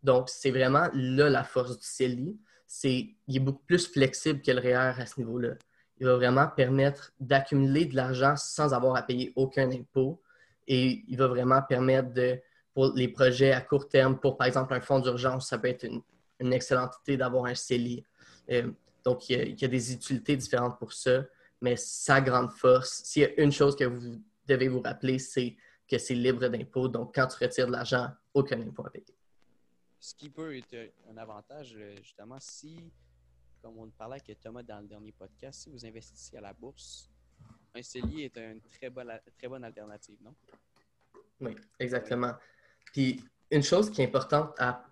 Donc, 0.02 0.28
c'est 0.28 0.50
vraiment 0.50 0.88
là 0.94 1.28
la 1.28 1.44
force 1.44 1.78
du 1.78 1.86
CELI. 1.86 2.38
Il 2.84 3.36
est 3.36 3.40
beaucoup 3.40 3.64
plus 3.64 3.86
flexible 3.86 4.42
que 4.42 4.50
le 4.50 4.60
REER 4.60 5.00
à 5.00 5.06
ce 5.06 5.18
niveau-là. 5.20 5.54
Il 5.98 6.06
va 6.06 6.14
vraiment 6.14 6.46
permettre 6.46 7.12
d'accumuler 7.18 7.86
de 7.86 7.96
l'argent 7.96 8.34
sans 8.36 8.72
avoir 8.72 8.96
à 8.96 9.02
payer 9.02 9.32
aucun 9.36 9.70
impôt 9.70 10.22
et 10.66 11.04
il 11.08 11.16
va 11.16 11.26
vraiment 11.26 11.62
permettre 11.62 12.12
de 12.12 12.40
pour 12.78 12.92
les 12.94 13.08
projets 13.08 13.50
à 13.50 13.60
court 13.60 13.88
terme, 13.88 14.20
pour 14.20 14.36
par 14.36 14.46
exemple 14.46 14.72
un 14.72 14.80
fonds 14.80 15.00
d'urgence, 15.00 15.48
ça 15.48 15.58
peut 15.58 15.66
être 15.66 15.82
une, 15.82 16.52
excellente 16.52 16.92
idée 17.02 17.16
d'avoir 17.16 17.46
un 17.46 17.54
CELI. 17.56 18.04
Euh, 18.50 18.70
donc, 19.02 19.28
il 19.28 19.60
y, 19.60 19.64
a, 19.64 19.68
des 19.68 19.92
utilités 19.92 20.36
différentes 20.36 20.78
pour 20.78 20.92
ça, 20.92 21.24
mais 21.60 21.74
sa 21.74 22.20
grande 22.20 22.52
force, 22.52 23.02
s'il 23.02 23.22
y 23.22 23.24
a 23.24 23.42
une 23.42 23.50
chose 23.50 23.74
que 23.74 23.82
vous 23.82 24.22
devez 24.46 24.68
vous 24.68 24.80
rappeler, 24.80 25.18
c'est 25.18 25.56
que 25.88 25.98
c'est 25.98 26.14
libre 26.14 26.46
d'impôt. 26.48 26.86
Donc, 26.86 27.16
quand 27.16 27.26
tu 27.26 27.42
retires 27.42 27.66
de 27.66 27.72
l'argent, 27.72 28.10
aucun 28.32 28.60
impôt 28.60 28.86
à 28.86 28.90
payer. 28.90 29.16
ce 29.98 30.14
qui 30.14 30.30
peut 30.30 30.56
être 30.56 30.92
un 31.10 31.16
avantage, 31.16 31.74
euh, 31.76 31.96
justement, 31.96 32.38
si, 32.38 32.92
comme 33.60 33.76
on 33.76 33.90
parlait 33.90 34.22
avec 34.24 34.38
Thomas 34.38 34.62
dans 34.62 34.78
le 34.78 34.86
dernier 34.86 35.10
podcast, 35.10 35.62
si 35.62 35.68
vous 35.68 35.84
investissez 35.84 36.36
à 36.36 36.42
la 36.42 36.52
bourse, 36.52 37.10
un 37.74 37.82
CELI 37.82 38.22
est 38.22 38.38
une 38.38 38.60
très 38.60 38.88
bonne, 38.88 39.10
très 39.36 39.48
bonne 39.48 39.64
alternative, 39.64 40.18
non? 40.22 40.32
Oui, 41.40 41.56
exactement. 41.80 42.34
Puis 42.92 43.24
une 43.50 43.62
chose 43.62 43.90
qui 43.90 44.02
est 44.02 44.04
importante 44.04 44.54
à 44.58 44.88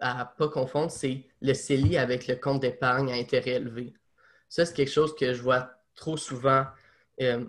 à 0.00 0.24
pas 0.24 0.48
confondre, 0.48 0.90
c'est 0.90 1.24
le 1.40 1.54
CELI 1.54 1.98
avec 1.98 2.26
le 2.26 2.36
compte 2.36 2.60
d'épargne 2.60 3.10
à 3.10 3.14
intérêt 3.14 3.52
élevé. 3.52 3.94
Ça, 4.48 4.64
c'est 4.64 4.74
quelque 4.74 4.90
chose 4.90 5.14
que 5.14 5.34
je 5.34 5.42
vois 5.42 5.70
trop 5.94 6.16
souvent 6.16 6.66
euh, 7.20 7.44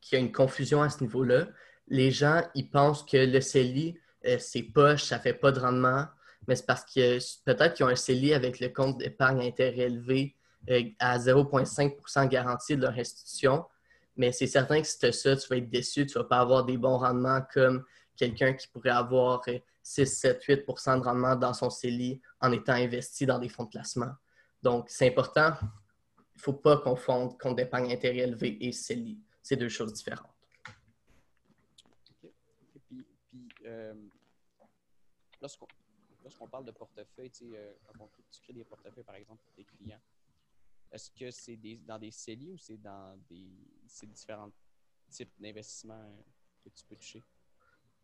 qu'il 0.00 0.18
y 0.18 0.22
a 0.22 0.24
une 0.24 0.32
confusion 0.32 0.82
à 0.82 0.90
ce 0.90 1.02
niveau-là. 1.02 1.46
Les 1.88 2.10
gens, 2.10 2.42
ils 2.54 2.68
pensent 2.68 3.04
que 3.04 3.16
le 3.16 3.40
CELI, 3.40 3.98
euh, 4.26 4.36
c'est 4.38 4.62
poche, 4.62 5.04
ça 5.04 5.18
fait 5.18 5.34
pas 5.34 5.52
de 5.52 5.60
rendement, 5.60 6.06
mais 6.46 6.56
c'est 6.56 6.66
parce 6.66 6.84
que 6.84 7.18
peut-être 7.44 7.74
qu'ils 7.74 7.86
ont 7.86 7.90
un 7.90 7.96
CELI 7.96 8.34
avec 8.34 8.60
le 8.60 8.68
compte 8.68 8.98
d'épargne 8.98 9.40
à 9.40 9.44
intérêt 9.44 9.86
élevé 9.86 10.34
euh, 10.70 10.82
à 10.98 11.18
0,5% 11.18 12.28
garantie 12.28 12.76
de 12.76 12.82
leur 12.82 12.98
institution. 12.98 13.64
Mais 14.16 14.32
c'est 14.32 14.46
certain 14.46 14.80
que 14.80 14.86
si 14.86 14.98
tu 14.98 15.06
as 15.06 15.12
ça, 15.12 15.36
tu 15.36 15.48
vas 15.48 15.56
être 15.56 15.70
déçu, 15.70 16.06
tu 16.06 16.18
ne 16.18 16.22
vas 16.22 16.28
pas 16.28 16.38
avoir 16.38 16.64
des 16.64 16.76
bons 16.76 16.98
rendements 16.98 17.42
comme 17.52 17.84
quelqu'un 18.16 18.54
qui 18.54 18.68
pourrait 18.68 18.90
avoir 18.90 19.42
6, 19.82 20.06
7, 20.06 20.44
8% 20.44 20.98
de 21.00 21.04
rendement 21.04 21.36
dans 21.36 21.52
son 21.52 21.70
CELI 21.70 22.20
en 22.40 22.52
étant 22.52 22.72
investi 22.72 23.26
dans 23.26 23.38
des 23.38 23.48
fonds 23.48 23.64
de 23.64 23.70
placement. 23.70 24.12
Donc, 24.62 24.88
c'est 24.88 25.08
important. 25.08 25.52
Il 25.60 26.38
ne 26.38 26.42
faut 26.42 26.52
pas 26.54 26.78
confondre 26.78 27.36
compte 27.38 27.56
d'épargne 27.56 27.92
intérêt 27.92 28.18
élevé 28.18 28.56
et 28.64 28.72
CELI. 28.72 29.18
C'est 29.42 29.56
deux 29.56 29.68
choses 29.68 29.92
différentes. 29.92 30.32
OK. 32.22 32.30
Puis, 32.88 33.48
euh, 33.66 33.94
lorsqu'on 35.40 36.48
parle 36.48 36.64
de 36.64 36.70
portefeuille, 36.70 37.30
euh, 37.42 37.74
quand 37.98 38.08
tu 38.30 38.40
crées 38.40 38.54
des 38.54 38.64
portefeuilles, 38.64 39.04
par 39.04 39.16
exemple, 39.16 39.42
pour 39.44 39.52
tes 39.52 39.64
clients, 39.64 40.00
est-ce 40.90 41.10
que 41.10 41.30
c'est 41.30 41.58
dans 41.84 41.98
des 41.98 42.10
CELI 42.10 42.52
ou 42.52 42.56
c'est 42.58 42.78
dans 42.78 43.18
des 43.28 43.50
différents 44.06 44.50
types 45.10 45.32
d'investissements 45.38 46.24
que 46.62 46.70
tu 46.70 46.84
peux 46.86 46.96
toucher? 46.96 47.22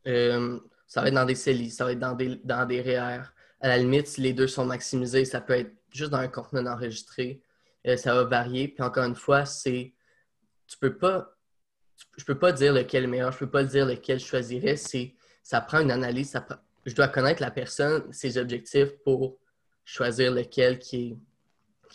Euh, 0.07 0.59
ça 0.87 1.03
va 1.03 1.09
être 1.09 1.15
dans 1.15 1.25
des 1.25 1.35
CELI, 1.35 1.71
ça 1.71 1.85
va 1.85 1.93
être 1.93 1.99
dans 1.99 2.15
des, 2.15 2.41
dans 2.43 2.67
des 2.67 2.81
REER. 2.81 3.23
À 3.61 3.69
la 3.69 3.79
limite, 3.79 4.07
si 4.09 4.21
les 4.21 4.33
deux 4.33 4.47
sont 4.47 4.65
maximisés, 4.65 5.25
ça 5.25 5.41
peut 5.41 5.53
être 5.53 5.73
juste 5.91 6.11
dans 6.11 6.19
un 6.19 6.29
contenu 6.29 6.67
enregistré. 6.69 7.43
Euh, 7.87 7.97
ça 7.97 8.15
va 8.15 8.25
varier. 8.25 8.69
Puis 8.69 8.83
encore 8.83 9.05
une 9.05 9.15
fois, 9.15 9.45
c'est. 9.45 9.93
Tu 10.67 10.79
peux 10.79 10.97
pas. 10.97 11.37
Je 12.17 12.25
peux 12.25 12.39
pas 12.39 12.53
dire 12.53 12.73
lequel 12.73 13.03
est 13.03 13.07
le 13.07 13.11
meilleur, 13.11 13.33
je 13.33 13.39
peux 13.39 13.51
pas 13.51 13.63
dire 13.63 13.87
lequel 13.87 14.19
je 14.19 14.25
choisirais. 14.25 14.77
C'est, 14.77 15.15
ça 15.43 15.61
prend 15.61 15.81
une 15.81 15.91
analyse. 15.91 16.35
Je 16.87 16.95
dois 16.95 17.09
connaître 17.09 17.43
la 17.43 17.51
personne, 17.51 18.11
ses 18.13 18.39
objectifs 18.39 18.91
pour 19.05 19.39
choisir 19.85 20.33
lequel 20.33 20.79
qui 20.79 21.19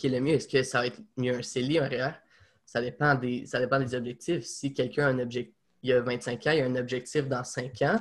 est, 0.04 0.10
le 0.10 0.20
mieux. 0.20 0.34
Est-ce 0.36 0.48
que 0.48 0.62
ça 0.62 0.80
va 0.80 0.88
être 0.88 1.00
mieux 1.18 1.34
un 1.34 1.42
CELI, 1.42 1.80
un 1.80 1.88
REER? 1.88 2.12
Ça 2.66 2.82
dépend 2.82 3.16
des, 3.16 3.46
ça 3.46 3.60
dépend 3.60 3.80
des 3.80 3.96
objectifs. 3.96 4.44
Si 4.44 4.74
quelqu'un 4.74 5.08
a 5.08 5.10
un 5.10 5.20
objectif 5.20 5.56
il 5.86 5.90
y 5.90 5.94
a 5.94 6.02
25 6.02 6.48
ans, 6.48 6.52
il 6.52 6.58
y 6.58 6.62
a 6.62 6.66
un 6.66 6.76
objectif 6.76 7.28
dans 7.28 7.44
5 7.44 7.82
ans, 7.84 8.00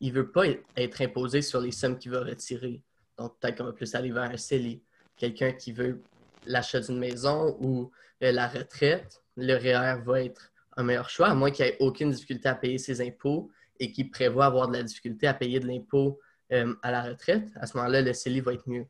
il 0.00 0.12
ne 0.12 0.18
veut 0.18 0.30
pas 0.32 0.46
être 0.76 1.00
imposé 1.00 1.42
sur 1.42 1.60
les 1.60 1.70
sommes 1.70 1.96
qu'il 1.96 2.10
va 2.10 2.20
retirer. 2.24 2.82
Donc, 3.16 3.38
peut-être 3.38 3.58
qu'on 3.58 3.64
va 3.64 3.72
plus 3.72 3.94
aller 3.94 4.10
vers 4.10 4.24
un 4.24 4.36
CELI. 4.36 4.82
Quelqu'un 5.16 5.52
qui 5.52 5.70
veut 5.70 6.02
l'achat 6.44 6.80
d'une 6.80 6.98
maison 6.98 7.56
ou 7.60 7.92
euh, 8.22 8.32
la 8.32 8.48
retraite, 8.48 9.22
le 9.36 9.54
REER 9.54 10.02
va 10.04 10.22
être 10.22 10.50
un 10.76 10.82
meilleur 10.82 11.08
choix, 11.08 11.28
à 11.28 11.34
moins 11.34 11.52
qu'il 11.52 11.64
ait 11.66 11.76
aucune 11.78 12.10
difficulté 12.10 12.48
à 12.48 12.56
payer 12.56 12.78
ses 12.78 13.00
impôts 13.00 13.48
et 13.78 13.92
qu'il 13.92 14.10
prévoit 14.10 14.46
avoir 14.46 14.66
de 14.66 14.76
la 14.76 14.82
difficulté 14.82 15.28
à 15.28 15.34
payer 15.34 15.60
de 15.60 15.68
l'impôt 15.68 16.18
euh, 16.52 16.74
à 16.82 16.90
la 16.90 17.02
retraite. 17.02 17.44
À 17.54 17.68
ce 17.68 17.76
moment-là, 17.76 18.02
le 18.02 18.12
CELI 18.12 18.40
va 18.40 18.54
être 18.54 18.68
mieux. 18.68 18.86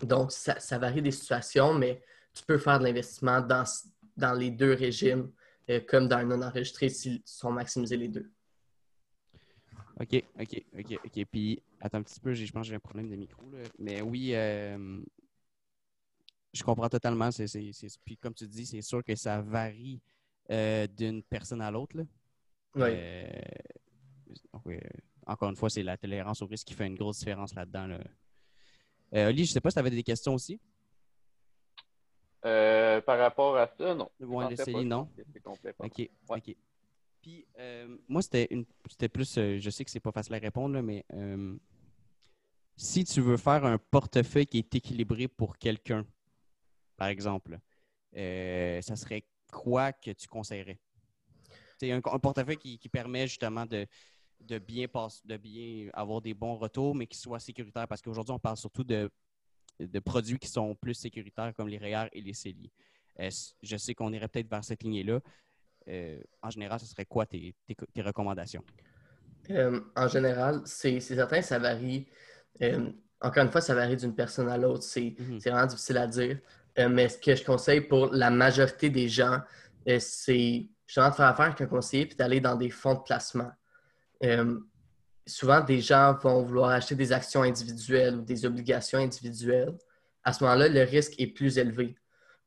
Donc, 0.00 0.30
ça, 0.30 0.78
varie 0.78 1.02
des 1.02 1.10
situations, 1.10 1.74
mais 1.74 2.00
tu 2.32 2.44
peux 2.44 2.58
faire 2.58 2.78
de 2.78 2.84
l'investissement 2.84 3.40
dans, 3.40 3.64
dans 4.16 4.32
les 4.32 4.50
deux 4.50 4.74
régimes 4.74 5.28
comme 5.88 6.08
dans 6.08 6.16
un 6.16 6.24
non-enregistré 6.24 6.88
s'ils 6.88 7.22
sont 7.24 7.52
maximisés 7.52 7.96
les 7.96 8.08
deux. 8.08 8.30
OK, 10.00 10.24
OK, 10.40 10.64
OK, 10.78 10.98
OK. 11.04 11.24
Puis, 11.30 11.62
attends 11.80 11.98
un 11.98 12.02
petit 12.02 12.20
peu, 12.20 12.32
je 12.34 12.50
pense 12.50 12.62
que 12.62 12.70
j'ai 12.70 12.74
un 12.74 12.80
problème 12.80 13.08
de 13.08 13.16
micro. 13.16 13.42
Là. 13.50 13.58
Mais 13.78 14.00
oui, 14.00 14.34
euh, 14.34 15.00
je 16.52 16.62
comprends 16.62 16.88
totalement. 16.88 17.28
puis, 18.04 18.16
comme 18.16 18.34
tu 18.34 18.46
dis, 18.46 18.66
c'est 18.66 18.82
sûr 18.82 19.04
que 19.04 19.14
ça 19.14 19.40
varie 19.40 20.00
euh, 20.50 20.86
d'une 20.86 21.22
personne 21.22 21.60
à 21.60 21.70
l'autre. 21.70 21.96
Oui. 22.74 22.90
encore 25.26 25.50
une 25.50 25.56
fois, 25.56 25.68
c'est 25.68 25.82
la 25.82 25.96
tolérance 25.96 26.40
au 26.42 26.46
risque 26.46 26.68
qui 26.68 26.74
fait 26.74 26.86
une 26.86 26.96
grosse 26.96 27.18
différence 27.18 27.54
là-dedans. 27.54 27.86
Là. 27.86 28.00
Oli, 29.28 29.44
je 29.44 29.50
ne 29.50 29.54
sais 29.54 29.60
pas 29.60 29.70
si 29.70 29.74
tu 29.74 29.80
avais 29.80 29.90
des 29.90 30.02
questions 30.02 30.34
aussi. 30.34 30.58
Euh, 32.44 33.00
par 33.00 33.18
rapport 33.18 33.56
à 33.56 33.68
ça, 33.68 33.94
non. 33.94 34.10
Bon, 34.18 34.46
l'essayer, 34.48 34.84
non. 34.84 35.08
OK. 35.78 36.10
OK. 36.28 36.56
Puis, 37.20 37.46
euh, 37.58 37.96
moi, 38.08 38.20
c'était 38.20 38.48
une, 38.50 38.64
c'était 38.90 39.08
plus, 39.08 39.38
euh, 39.38 39.58
je 39.60 39.70
sais 39.70 39.84
que 39.84 39.90
c'est 39.90 40.00
pas 40.00 40.10
facile 40.10 40.34
à 40.34 40.38
répondre, 40.38 40.80
mais 40.80 41.04
si 42.76 43.04
tu 43.04 43.20
veux 43.20 43.36
faire 43.36 43.64
un 43.64 43.78
portefeuille 43.78 44.46
qui 44.46 44.58
est 44.58 44.74
équilibré 44.74 45.28
pour 45.28 45.56
quelqu'un, 45.56 46.04
par 46.96 47.08
exemple, 47.08 47.60
ça 48.12 48.96
serait 48.96 49.24
quoi 49.52 49.92
que 49.92 50.10
tu 50.10 50.26
conseillerais? 50.26 50.80
C'est 51.78 51.92
un, 51.92 51.98
un, 52.04 52.18
portefeuille 52.18 52.56
qui, 52.56 52.78
qui, 52.78 52.88
permet 52.88 53.26
justement 53.26 53.66
de, 53.66 53.86
de 54.40 54.58
bien, 54.58 54.88
passe, 54.88 55.24
de 55.24 55.36
bien 55.36 55.90
avoir 55.92 56.20
des 56.20 56.34
bons 56.34 56.56
retours, 56.56 56.94
mais 56.94 57.06
qui 57.06 57.18
soit 57.18 57.40
sécuritaire. 57.40 57.86
Parce 57.88 58.02
qu'aujourd'hui, 58.02 58.32
on 58.32 58.38
parle 58.38 58.56
surtout 58.56 58.84
de 58.84 59.10
de 59.86 59.98
produits 60.00 60.38
qui 60.38 60.48
sont 60.48 60.74
plus 60.74 60.94
sécuritaires 60.94 61.52
comme 61.56 61.68
les 61.68 61.78
REER 61.78 62.08
et 62.12 62.20
les 62.20 62.34
CELI. 62.34 62.70
je 63.62 63.76
sais 63.76 63.94
qu'on 63.94 64.12
irait 64.12 64.28
peut-être 64.28 64.50
vers 64.50 64.64
cette 64.64 64.82
lignée-là. 64.82 65.20
Euh, 65.88 66.20
en 66.42 66.50
général, 66.50 66.78
ce 66.80 66.86
serait 66.86 67.04
quoi 67.04 67.26
tes, 67.26 67.54
recommandations? 67.98 68.62
Euh, 69.50 69.80
en 69.96 70.08
général, 70.08 70.62
c'est 70.64 71.00
certain, 71.00 71.42
ça 71.42 71.58
varie. 71.58 72.06
Euh, 72.62 72.90
encore 73.20 73.44
une 73.44 73.50
fois, 73.50 73.60
ça 73.60 73.74
varie 73.74 73.96
d'une 73.96 74.14
personne 74.14 74.48
à 74.48 74.56
l'autre. 74.56 74.84
C'est 74.84 75.14
mhm. 75.18 75.38
vraiment 75.38 75.66
difficile 75.66 75.98
à 75.98 76.06
dire. 76.06 76.38
mais 76.76 77.08
ce 77.08 77.18
que 77.18 77.34
je 77.34 77.44
conseille 77.44 77.82
pour 77.82 78.12
la 78.12 78.30
majorité 78.30 78.90
des 78.90 79.08
gens, 79.08 79.40
c'est 79.98 80.68
justement 80.86 81.10
de 81.10 81.14
faire 81.14 81.26
affaire 81.26 81.46
avec 81.46 81.60
un 81.60 81.66
conseiller 81.66 82.06
puis 82.06 82.16
d'aller 82.16 82.40
dans 82.40 82.56
des 82.56 82.70
fonds 82.70 82.94
de 82.94 83.00
placement 83.00 83.50
souvent, 85.26 85.60
des 85.60 85.80
gens 85.80 86.14
vont 86.14 86.42
vouloir 86.42 86.70
acheter 86.70 86.94
des 86.94 87.12
actions 87.12 87.42
individuelles 87.42 88.16
ou 88.16 88.22
des 88.22 88.44
obligations 88.44 88.98
individuelles. 88.98 89.76
À 90.24 90.32
ce 90.32 90.42
moment-là, 90.44 90.68
le 90.68 90.82
risque 90.82 91.14
est 91.18 91.28
plus 91.28 91.58
élevé. 91.58 91.96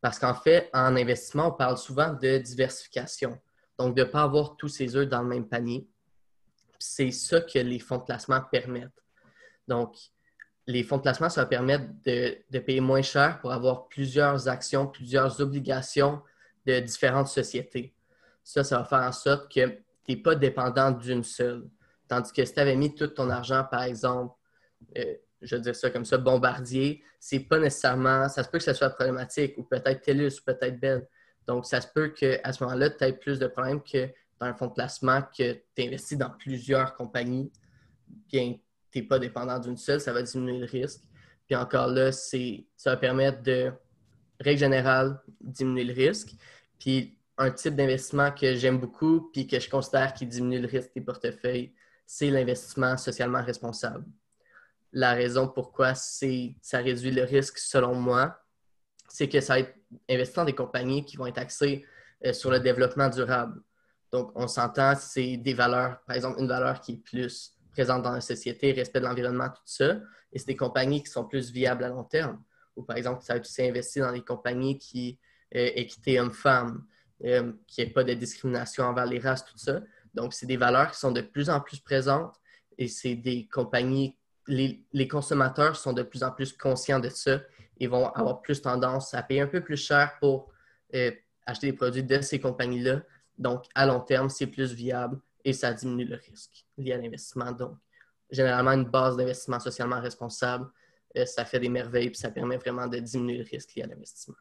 Parce 0.01 0.19
qu'en 0.19 0.33
fait, 0.33 0.69
en 0.73 0.95
investissement, 0.95 1.47
on 1.47 1.51
parle 1.51 1.77
souvent 1.77 2.13
de 2.13 2.37
diversification. 2.37 3.39
Donc, 3.77 3.95
de 3.95 4.03
ne 4.03 4.07
pas 4.07 4.23
avoir 4.23 4.55
tous 4.55 4.67
ses 4.67 4.95
œufs 4.95 5.07
dans 5.07 5.21
le 5.21 5.27
même 5.27 5.47
panier. 5.47 5.87
C'est 6.79 7.11
ça 7.11 7.41
que 7.41 7.59
les 7.59 7.79
fonds 7.79 7.97
de 7.97 8.03
placement 8.03 8.41
permettent. 8.51 9.03
Donc, 9.67 9.95
les 10.67 10.83
fonds 10.83 10.97
de 10.97 11.01
placement, 11.01 11.29
ça 11.29 11.41
va 11.41 11.47
permettre 11.47 11.85
de, 12.03 12.37
de 12.49 12.59
payer 12.59 12.81
moins 12.81 13.01
cher 13.01 13.39
pour 13.39 13.51
avoir 13.51 13.87
plusieurs 13.87 14.47
actions, 14.47 14.87
plusieurs 14.87 15.41
obligations 15.41 16.21
de 16.65 16.79
différentes 16.79 17.27
sociétés. 17.27 17.93
Ça, 18.43 18.63
ça 18.63 18.79
va 18.79 18.85
faire 18.85 19.01
en 19.01 19.11
sorte 19.11 19.51
que 19.51 19.67
tu 19.67 19.83
n'es 20.09 20.17
pas 20.17 20.35
dépendant 20.35 20.91
d'une 20.91 21.23
seule. 21.23 21.67
Tandis 22.07 22.31
que 22.31 22.45
si 22.45 22.53
tu 22.53 22.59
avais 22.59 22.75
mis 22.75 22.93
tout 22.93 23.07
ton 23.07 23.29
argent, 23.29 23.65
par 23.69 23.83
exemple, 23.83 24.35
euh, 24.97 25.15
je 25.41 25.55
veux 25.55 25.61
dire 25.61 25.75
ça 25.75 25.89
comme 25.89 26.05
ça, 26.05 26.17
bombardier, 26.17 27.03
c'est 27.19 27.39
pas 27.39 27.59
nécessairement, 27.59 28.29
ça 28.29 28.43
se 28.43 28.49
peut 28.49 28.57
que 28.57 28.63
ça 28.63 28.73
soit 28.73 28.89
problématique, 28.91 29.57
ou 29.57 29.63
peut-être 29.63 30.01
TELUS, 30.01 30.39
ou 30.39 30.43
peut-être 30.45 30.79
Bell. 30.79 31.07
Donc, 31.47 31.65
ça 31.65 31.81
se 31.81 31.87
peut 31.93 32.09
qu'à 32.09 32.51
ce 32.51 32.63
moment-là, 32.63 32.89
tu 32.89 33.03
aies 33.03 33.13
plus 33.13 33.39
de 33.39 33.47
problèmes 33.47 33.81
que 33.81 34.07
dans 34.39 34.47
un 34.47 34.53
fonds 34.53 34.67
de 34.67 34.73
placement, 34.73 35.21
que 35.21 35.53
tu 35.75 35.83
investis 35.83 36.17
dans 36.17 36.29
plusieurs 36.29 36.95
compagnies, 36.95 37.51
bien 38.07 38.55
tu 38.91 38.99
n'es 38.99 39.07
pas 39.07 39.19
dépendant 39.19 39.59
d'une 39.59 39.77
seule, 39.77 39.99
ça 39.99 40.13
va 40.13 40.21
diminuer 40.21 40.59
le 40.59 40.65
risque. 40.65 41.01
Puis 41.45 41.55
encore 41.55 41.87
là, 41.87 42.11
ça 42.11 42.37
va 42.85 42.97
permettre 42.97 43.43
de, 43.43 43.71
règle 44.39 44.59
générale, 44.59 45.19
diminuer 45.41 45.83
le 45.85 45.93
risque. 45.93 46.31
Puis 46.79 47.17
un 47.37 47.51
type 47.51 47.75
d'investissement 47.75 48.31
que 48.31 48.55
j'aime 48.55 48.79
beaucoup, 48.79 49.29
puis 49.31 49.47
que 49.47 49.59
je 49.59 49.69
considère 49.69 50.13
qui 50.13 50.25
diminue 50.25 50.59
le 50.59 50.67
risque 50.67 50.91
des 50.95 51.01
portefeuilles, 51.01 51.73
c'est 52.05 52.29
l'investissement 52.29 52.97
socialement 52.97 53.43
responsable. 53.43 54.05
La 54.91 55.13
raison 55.13 55.47
pourquoi 55.47 55.93
ça 55.95 56.77
réduit 56.77 57.11
le 57.11 57.23
risque, 57.23 57.57
selon 57.57 57.95
moi, 57.95 58.39
c'est 59.09 59.27
que 59.27 59.41
ça 59.41 59.55
va 59.55 59.59
être 59.61 59.75
investi 60.09 60.35
dans 60.35 60.45
des 60.45 60.55
compagnies 60.55 61.05
qui 61.05 61.17
vont 61.17 61.27
être 61.27 61.37
axées 61.37 61.85
euh, 62.25 62.33
sur 62.33 62.49
le 62.51 62.59
développement 62.59 63.09
durable. 63.09 63.61
Donc, 64.11 64.31
on 64.35 64.47
s'entend, 64.47 64.95
c'est 64.95 65.37
des 65.37 65.53
valeurs, 65.53 65.99
par 66.07 66.15
exemple, 66.15 66.39
une 66.39 66.47
valeur 66.47 66.79
qui 66.79 66.93
est 66.93 67.03
plus 67.03 67.57
présente 67.71 68.03
dans 68.03 68.13
la 68.13 68.21
société, 68.21 68.71
respect 68.71 69.01
de 69.01 69.05
l'environnement, 69.05 69.49
tout 69.49 69.61
ça, 69.65 69.99
et 70.31 70.39
c'est 70.39 70.47
des 70.47 70.55
compagnies 70.55 71.03
qui 71.03 71.11
sont 71.11 71.25
plus 71.25 71.51
viables 71.51 71.83
à 71.83 71.89
long 71.89 72.05
terme. 72.05 72.41
Ou 72.77 72.83
par 72.83 72.95
exemple, 72.95 73.21
ça 73.21 73.33
va 73.33 73.37
être 73.37 73.45
aussi 73.45 73.63
investi 73.63 73.99
dans 73.99 74.13
des 74.13 74.23
compagnies 74.23 74.77
qui 74.77 75.19
euh, 75.55 75.71
équité 75.75 76.19
homme-femme, 76.19 76.85
euh, 77.23 77.53
qui 77.67 77.81
n'ait 77.81 77.91
pas 77.91 78.03
de 78.03 78.13
discrimination 78.13 78.83
envers 78.83 79.05
les 79.05 79.19
races, 79.19 79.45
tout 79.45 79.57
ça. 79.57 79.81
Donc, 80.15 80.33
c'est 80.33 80.45
des 80.45 80.57
valeurs 80.57 80.91
qui 80.91 80.99
sont 80.99 81.11
de 81.11 81.21
plus 81.21 81.49
en 81.49 81.59
plus 81.59 81.79
présentes 81.79 82.35
et 82.77 82.87
c'est 82.87 83.15
des 83.15 83.47
compagnies 83.47 84.17
les, 84.47 84.83
les 84.93 85.07
consommateurs 85.07 85.75
sont 85.75 85.93
de 85.93 86.03
plus 86.03 86.23
en 86.23 86.31
plus 86.31 86.53
conscients 86.53 86.99
de 86.99 87.09
ça 87.09 87.41
et 87.79 87.87
vont 87.87 88.07
avoir 88.09 88.41
plus 88.41 88.61
tendance 88.61 89.13
à 89.13 89.23
payer 89.23 89.41
un 89.41 89.47
peu 89.47 89.61
plus 89.61 89.77
cher 89.77 90.17
pour 90.19 90.51
euh, 90.93 91.11
acheter 91.45 91.71
des 91.71 91.77
produits 91.77 92.03
de 92.03 92.21
ces 92.21 92.39
compagnies-là. 92.39 93.01
Donc, 93.37 93.65
à 93.75 93.85
long 93.85 93.99
terme, 93.99 94.29
c'est 94.29 94.47
plus 94.47 94.73
viable 94.73 95.19
et 95.43 95.53
ça 95.53 95.73
diminue 95.73 96.05
le 96.05 96.15
risque 96.15 96.65
lié 96.77 96.93
à 96.93 96.97
l'investissement. 96.97 97.51
Donc, 97.51 97.77
généralement, 98.29 98.71
une 98.71 98.85
base 98.85 99.17
d'investissement 99.17 99.59
socialement 99.59 99.99
responsable, 99.99 100.67
euh, 101.17 101.25
ça 101.25 101.45
fait 101.45 101.59
des 101.59 101.69
merveilles 101.69 102.07
et 102.07 102.13
ça 102.13 102.31
permet 102.31 102.57
vraiment 102.57 102.87
de 102.87 102.99
diminuer 102.99 103.37
le 103.39 103.43
risque 103.43 103.75
lié 103.75 103.83
à 103.83 103.87
l'investissement. 103.87 104.35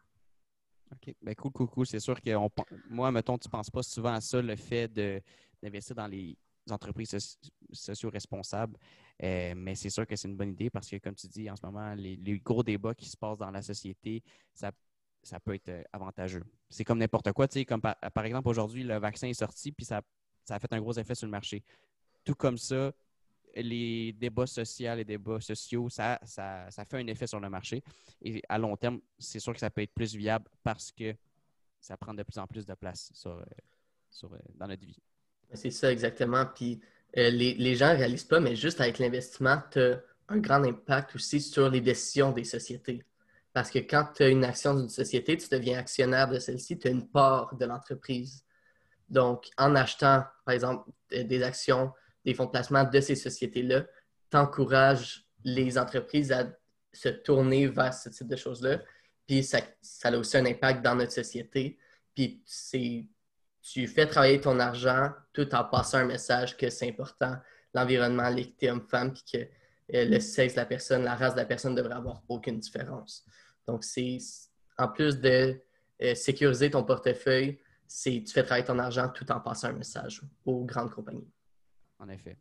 OK. 0.93 1.15
Ben, 1.23 1.35
cool, 1.35 1.53
cool, 1.53 1.67
cool. 1.69 1.87
C'est 1.87 2.01
sûr 2.01 2.21
que 2.21 2.35
on 2.35 2.51
moi, 2.89 3.11
mettons, 3.11 3.37
tu 3.37 3.49
ne 3.49 3.51
penses 3.51 3.71
pas 3.71 3.83
souvent 3.83 4.13
à 4.13 4.21
ça, 4.21 4.41
le 4.41 4.55
fait 4.55 4.87
de- 4.89 5.21
d'investir 5.65 5.97
dans 5.97 6.07
les 6.07 6.37
entreprises 6.71 7.15
soci- 7.15 7.51
socio-responsables. 7.73 8.79
Euh, 9.23 9.55
mais 9.57 9.75
c'est 9.75 9.91
sûr 9.91 10.07
que 10.07 10.17
c'est 10.17 10.29
une 10.29 10.37
bonne 10.37 10.51
idée 10.51 10.71
parce 10.71 10.89
que, 10.89 10.97
comme 10.97 11.15
tu 11.15 11.29
dis, 11.29 11.51
en 11.51 11.57
ce 11.57 11.65
moment, 11.65 11.95
les, 11.95 12.17
gros 12.41 12.63
débats 12.63 12.95
qui 12.95 13.09
se 13.09 13.17
passent 13.17 13.39
dans 13.39 13.51
la 13.51 13.63
société, 13.63 14.23
ça, 14.53 14.73
ça 15.23 15.41
peut 15.41 15.55
être 15.55 15.69
euh, 15.69 15.83
avantageux. 15.93 16.45
C'est 16.69 16.85
comme 16.85 16.99
n'importe 16.99 17.33
quoi. 17.33 17.47
Comme 17.67 17.81
par, 17.81 17.97
par 17.97 18.25
exemple, 18.25 18.49
aujourd'hui, 18.49 18.83
le 18.83 18.99
vaccin 18.99 19.29
est 19.29 19.35
sorti 19.35 19.73
puis 19.73 19.85
ça, 19.85 20.03
ça 20.45 20.57
a 20.57 20.59
fait 20.59 20.73
un 20.73 20.81
gros 20.81 20.93
effet 20.95 21.15
sur 21.15 21.27
le 21.27 21.31
marché. 21.31 21.63
Tout 22.25 22.35
comme 22.35 22.59
ça, 22.59 22.93
les 23.55 24.13
débats 24.13 24.47
sociaux, 24.47 24.95
les 24.97 25.05
débats 25.05 25.41
sociaux, 25.41 25.89
ça, 25.89 26.19
ça, 26.25 26.69
ça 26.71 26.85
fait 26.85 26.99
un 26.99 27.07
effet 27.07 27.27
sur 27.27 27.39
le 27.39 27.49
marché. 27.49 27.83
Et 28.21 28.43
à 28.49 28.59
long 28.59 28.77
terme, 28.77 29.01
c'est 29.19 29.39
sûr 29.39 29.53
que 29.53 29.61
ça 29.61 29.71
peut 29.71 29.83
être 29.83 29.95
plus 29.95 30.15
viable 30.17 30.47
parce 30.63 30.91
que 30.91 31.15
ça 31.79 31.97
prend 31.97 32.15
de 32.15 32.23
plus 32.23 32.39
en 32.39 32.47
plus 32.47 32.67
de 32.67 32.75
place 32.75 33.13
sur, 33.15 33.33
euh, 33.33 33.45
sur, 34.11 34.37
dans 34.55 34.67
notre 34.67 34.85
vie. 34.85 34.99
C'est 35.55 35.71
ça 35.71 35.91
exactement. 35.91 36.45
Puis 36.55 36.81
euh, 37.17 37.31
les, 37.31 37.55
les 37.55 37.77
gens 37.77 37.93
ne 37.93 37.99
réalisent 37.99 38.25
pas, 38.25 38.41
mais 38.41 38.57
juste 38.57 38.81
avec 38.81 38.99
l'investissement, 38.99 39.63
tu 39.71 39.81
as 39.81 40.01
un 40.29 40.39
grand 40.39 40.63
impact 40.65 41.15
aussi 41.15 41.41
sur 41.41 41.69
les 41.71 41.81
décisions 41.81 42.33
des 42.33 42.45
sociétés. 42.45 43.05
Parce 43.53 43.71
que 43.71 43.79
quand 43.79 44.07
tu 44.17 44.25
as 44.25 44.29
une 44.29 44.45
action 44.45 44.75
d'une 44.75 44.89
société, 44.89 45.37
tu 45.37 45.49
deviens 45.49 45.79
actionnaire 45.79 46.29
de 46.29 46.39
celle-ci, 46.39 46.79
tu 46.79 46.89
as 46.89 46.91
une 46.91 47.09
part 47.09 47.55
de 47.55 47.65
l'entreprise. 47.65 48.45
Donc, 49.09 49.49
en 49.57 49.77
achetant, 49.77 50.25
par 50.45 50.55
exemple, 50.55 50.91
euh, 51.13 51.23
des 51.25 51.43
actions, 51.43 51.93
des 52.25 52.35
fonds 52.35 52.47
de 52.47 52.51
placement 52.51 52.85
de 52.85 53.01
ces 53.01 53.15
sociétés-là, 53.15 53.85
tu 54.31 54.37
encourages 54.37 55.25
les 55.45 55.79
entreprises 55.79 56.33
à 56.33 56.49
se 56.93 57.09
tourner 57.09 57.69
vers 57.69 57.95
ce 57.95 58.09
type 58.09 58.27
de 58.27 58.37
choses-là. 58.37 58.81
Puis 59.27 59.45
ça, 59.45 59.61
ça 59.83 60.09
a 60.09 60.17
aussi 60.17 60.37
un 60.37 60.47
impact 60.47 60.83
dans 60.83 60.95
notre 60.95 61.13
société. 61.13 61.79
Puis 62.15 62.43
c'est 62.45 63.07
tu 63.65 63.87
fais 63.89 64.07
travailler 64.07 64.41
ton 64.41 64.61
argent 64.61 65.11
tout 65.33 65.53
en 65.55 65.65
passant 65.65 65.99
un 65.99 66.05
message 66.05 66.57
que 66.57 66.69
c'est 66.69 66.87
important, 66.87 67.35
l'environnement, 67.73 68.29
l'équité 68.29 68.71
homme-femme, 68.71 69.15
puis 69.15 69.25
que 69.33 69.39
euh, 69.97 70.05
le 70.05 70.21
sexe 70.21 70.55
de 70.55 70.61
la 70.61 70.67
personne, 70.67 71.03
la 71.03 71.17
race 71.17 71.35
de 71.35 71.41
la 71.41 71.47
personne 71.47 71.73
ne 71.73 71.79
devrait 71.79 71.97
avoir 71.97 72.23
aucune 72.29 72.59
différence. 72.59 73.25
Donc, 73.67 73.83
c'est 73.83 74.19
en 74.77 74.89
plus 74.89 75.19
de 75.19 75.59
euh, 76.03 76.15
sécuriser 76.15 76.71
ton 76.71 76.85
portefeuille, 76.85 77.59
c'est 77.87 78.23
tu 78.27 78.33
fais 78.33 78.43
travailler 78.43 78.67
ton 78.67 78.79
argent 78.79 79.09
tout 79.09 79.31
en 79.33 79.41
passant 79.41 79.69
un 79.69 79.73
message 79.73 80.21
aux 80.45 80.65
grandes 80.65 80.91
compagnies. 80.91 81.31
En 81.99 82.09
effet. 82.11 82.37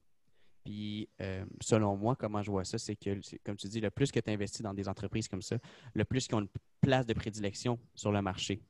Puis, 0.66 1.10
euh, 1.22 1.46
selon 1.62 1.96
moi, 1.96 2.16
comment 2.18 2.42
je 2.42 2.52
vois 2.52 2.66
ça, 2.66 2.78
c'est 2.78 2.96
que, 2.96 3.20
comme 3.46 3.56
tu 3.56 3.68
dis, 3.68 3.80
le 3.80 3.92
plus 3.92 4.12
que 4.12 4.20
tu 4.20 4.30
investis 4.30 4.62
dans 4.62 4.74
des 4.74 4.90
entreprises 4.90 5.28
comme 5.28 5.42
ça, 5.42 5.58
le 5.94 6.04
plus 6.04 6.28
qu'ils 6.28 6.36
ont 6.36 6.42
une 6.42 6.50
place 6.82 7.06
de 7.06 7.14
prédilection 7.14 7.80
sur 7.96 8.12
le 8.12 8.22
marché. 8.22 8.62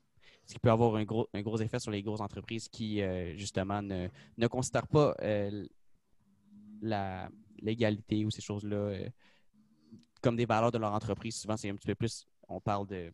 Ce 0.46 0.54
qui 0.54 0.60
peut 0.60 0.72
avoir 0.72 0.96
un 0.96 1.04
gros, 1.06 1.30
un 1.34 1.42
gros 1.42 1.58
effet 1.58 1.80
sur 1.80 1.92
les 1.92 2.02
grosses 2.02 2.22
entreprises 2.22 2.68
qui, 2.68 3.02
euh, 3.02 3.36
justement, 3.38 3.82
ne, 3.82 4.48
considèrent 4.48 4.88
pas 4.88 5.16
euh, 5.22 5.66
l'égalité 7.60 8.26
ou 8.26 8.32
ces 8.32 8.42
choses-là 8.42 8.76
euh, 8.76 9.10
comme 10.22 10.36
des 10.36 10.46
valeurs 10.46 10.72
de 10.72 10.78
leur 10.78 10.94
entreprise. 10.94 11.38
Souvent, 11.38 11.56
c'est 11.56 11.70
un 11.70 11.76
petit 11.76 11.88
peu 11.88 11.96
plus, 11.96 12.28
on 12.48 12.60
parle 12.60 12.88
de 12.88 13.14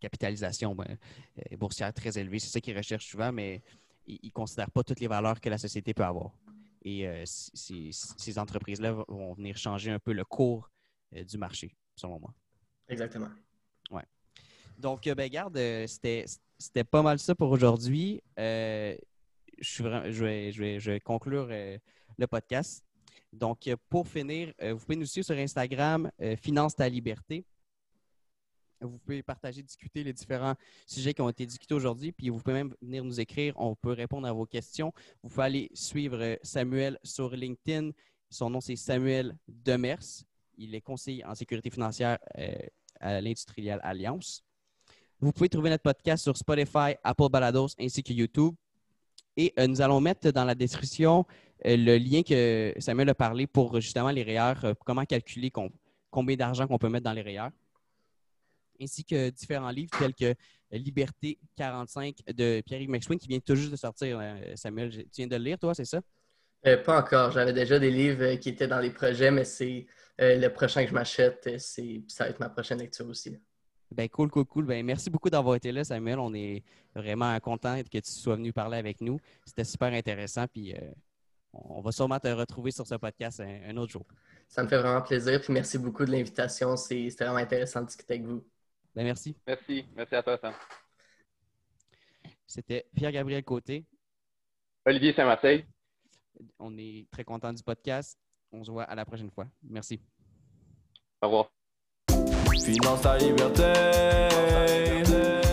capitalisation 0.00 0.74
ben, 0.74 0.96
boursière 1.56 1.94
très 1.94 2.18
élevée. 2.18 2.40
C'est 2.40 2.48
ça 2.48 2.60
qu'ils 2.60 2.76
recherchent 2.76 3.06
souvent, 3.06 3.30
mais 3.30 3.62
ils 4.04 4.18
ne 4.24 4.30
considèrent 4.30 4.70
pas 4.70 4.82
toutes 4.82 4.98
les 4.98 5.06
valeurs 5.06 5.40
que 5.40 5.48
la 5.48 5.58
société 5.58 5.94
peut 5.94 6.04
avoir. 6.04 6.32
Et 6.82 7.06
ces, 7.24 8.38
entreprises-là 8.38 9.04
vont 9.06 9.32
venir 9.34 9.56
changer 9.56 9.92
un 9.92 10.00
peu 10.00 10.12
le 10.12 10.24
cours 10.24 10.68
du 11.12 11.38
marché, 11.38 11.76
selon 11.94 12.18
moi. 12.18 12.34
Exactement. 12.88 13.28
Donc, 14.80 15.06
euh, 15.06 15.14
ben, 15.14 15.28
garde, 15.28 15.58
euh, 15.58 15.86
c'était 15.86 16.84
pas 16.84 17.02
mal 17.02 17.18
ça 17.18 17.34
pour 17.34 17.50
aujourd'hui. 17.50 18.22
Euh, 18.38 18.96
je, 19.58 20.24
vais, 20.24 21.00
conclure 21.00 21.48
le 21.48 22.26
podcast. 22.26 22.82
Donc, 23.30 23.68
pour 23.90 24.08
finir, 24.08 24.54
vous 24.58 24.78
pouvez 24.78 24.96
nous 24.96 25.04
suivre 25.04 25.26
sur 25.26 25.36
Instagram, 25.36 26.10
Finance 26.40 26.74
ta 26.74 26.88
liberté. 26.88 27.44
Vous 28.80 28.98
pouvez 28.98 29.22
partager, 29.22 29.62
discuter 29.62 30.02
les 30.02 30.14
différents 30.14 30.54
sujets 30.86 31.12
qui 31.12 31.20
ont 31.20 31.28
été 31.28 31.44
discutés 31.44 31.74
aujourd'hui. 31.74 32.12
Puis 32.12 32.30
vous 32.30 32.38
pouvez 32.38 32.54
même 32.54 32.74
venir 32.80 33.04
nous 33.04 33.20
écrire. 33.20 33.52
On 33.58 33.74
peut 33.74 33.92
répondre 33.92 34.26
à 34.26 34.32
vos 34.32 34.46
questions. 34.46 34.94
Vous 35.22 35.28
pouvez 35.28 35.44
aller 35.44 35.70
suivre 35.74 36.38
Samuel 36.42 36.98
sur 37.04 37.36
LinkedIn. 37.36 37.90
Son 38.30 38.48
nom, 38.48 38.62
c'est 38.62 38.76
Samuel 38.76 39.36
Demers. 39.46 40.24
Il 40.56 40.74
est 40.74 40.80
conseiller 40.80 41.22
en 41.26 41.34
sécurité 41.34 41.68
financière 41.68 42.18
à 42.98 43.20
l'Industrielle 43.20 43.80
Alliance. 43.82 44.42
Vous 45.20 45.32
pouvez 45.32 45.48
trouver 45.48 45.68
notre 45.70 45.82
podcast 45.82 46.22
sur 46.22 46.36
Spotify, 46.36 46.94
Apple 47.04 47.28
Balados 47.30 47.68
ainsi 47.78 48.02
que 48.02 48.12
YouTube. 48.12 48.54
Et 49.36 49.52
euh, 49.58 49.66
nous 49.66 49.80
allons 49.80 50.00
mettre 50.00 50.30
dans 50.30 50.44
la 50.44 50.54
description 50.54 51.26
euh, 51.66 51.76
le 51.76 51.98
lien 51.98 52.22
que 52.22 52.72
Samuel 52.78 53.10
a 53.10 53.14
parlé 53.14 53.46
pour 53.46 53.78
justement 53.80 54.10
les 54.10 54.22
REER, 54.22 54.54
euh, 54.64 54.74
comment 54.84 55.04
calculer 55.04 55.50
com- 55.50 55.70
combien 56.10 56.36
d'argent 56.36 56.66
qu'on 56.66 56.78
peut 56.78 56.88
mettre 56.88 57.04
dans 57.04 57.12
les 57.12 57.22
REER, 57.22 57.48
ainsi 58.80 59.04
que 59.04 59.28
différents 59.30 59.70
livres 59.70 59.90
tels 59.98 60.14
que 60.14 60.34
Liberté 60.72 61.38
45 61.56 62.16
de 62.34 62.62
Pierre-Yves 62.64 62.88
McSween 62.90 63.18
qui 63.18 63.28
vient 63.28 63.40
tout 63.40 63.56
juste 63.56 63.72
de 63.72 63.76
sortir. 63.76 64.20
Samuel, 64.54 64.90
tu 64.90 65.04
viens 65.18 65.26
de 65.26 65.36
le 65.36 65.42
lire, 65.42 65.58
toi, 65.58 65.74
c'est 65.74 65.84
ça? 65.84 66.00
Pas 66.62 67.00
encore. 67.00 67.32
J'avais 67.32 67.52
déjà 67.52 67.78
des 67.80 67.90
livres 67.90 68.36
qui 68.36 68.50
étaient 68.50 68.68
dans 68.68 68.78
les 68.78 68.90
projets, 68.90 69.32
mais 69.32 69.44
c'est 69.44 69.86
le 70.18 70.46
prochain 70.48 70.84
que 70.84 70.90
je 70.90 70.94
m'achète. 70.94 71.58
Ça 71.58 72.24
va 72.24 72.30
être 72.30 72.38
ma 72.38 72.48
prochaine 72.50 72.78
lecture 72.78 73.08
aussi. 73.08 73.36
Ben 73.92 74.08
cool, 74.08 74.30
cool, 74.30 74.44
cool. 74.46 74.64
Ben 74.66 74.84
merci 74.86 75.10
beaucoup 75.10 75.30
d'avoir 75.30 75.56
été 75.56 75.72
là, 75.72 75.82
Samuel. 75.84 76.18
On 76.18 76.32
est 76.32 76.62
vraiment 76.94 77.38
content 77.40 77.82
que 77.82 77.98
tu 77.98 78.10
sois 78.10 78.36
venu 78.36 78.52
parler 78.52 78.76
avec 78.78 79.00
nous. 79.00 79.18
C'était 79.44 79.64
super 79.64 79.92
intéressant. 79.92 80.46
Puis 80.46 80.72
euh, 80.74 80.92
on 81.52 81.80
va 81.80 81.90
sûrement 81.90 82.20
te 82.20 82.28
retrouver 82.28 82.70
sur 82.70 82.86
ce 82.86 82.94
podcast 82.94 83.40
un, 83.40 83.60
un 83.70 83.76
autre 83.76 83.92
jour. 83.92 84.06
Ça 84.48 84.62
me 84.62 84.68
fait 84.68 84.78
vraiment 84.78 85.02
plaisir. 85.02 85.40
Puis 85.40 85.52
merci 85.52 85.76
beaucoup 85.78 86.04
de 86.04 86.12
l'invitation. 86.12 86.76
C'est- 86.76 87.10
C'était 87.10 87.24
vraiment 87.24 87.40
intéressant 87.40 87.80
de 87.82 87.86
discuter 87.86 88.14
avec 88.14 88.26
vous. 88.26 88.44
Ben 88.94 89.02
merci. 89.04 89.36
Merci. 89.46 89.84
Merci 89.96 90.14
à 90.14 90.22
toi, 90.22 90.38
Sam. 90.38 90.54
C'était 92.46 92.86
Pierre-Gabriel 92.94 93.44
Côté. 93.44 93.84
Olivier 94.84 95.12
Saint-Marseille. 95.12 95.64
On 96.58 96.76
est 96.78 97.06
très 97.10 97.24
content 97.24 97.52
du 97.52 97.62
podcast. 97.62 98.18
On 98.52 98.64
se 98.64 98.70
voit 98.70 98.84
à 98.84 98.94
la 98.94 99.04
prochaine 99.04 99.30
fois. 99.30 99.46
Merci. 99.62 100.00
Au 101.22 101.26
revoir. 101.26 101.59
Finance 102.58 103.00
ta 103.02 103.16
liberté. 103.16 103.72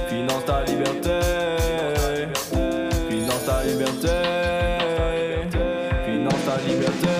Finance 0.09 0.45
ta 0.45 0.63
liberté. 0.63 1.19
Finance 3.09 3.45
ta 3.45 3.63
liberté. 3.63 4.07
Finance 6.05 6.45
ta 6.45 6.57
liberté. 6.67 7.16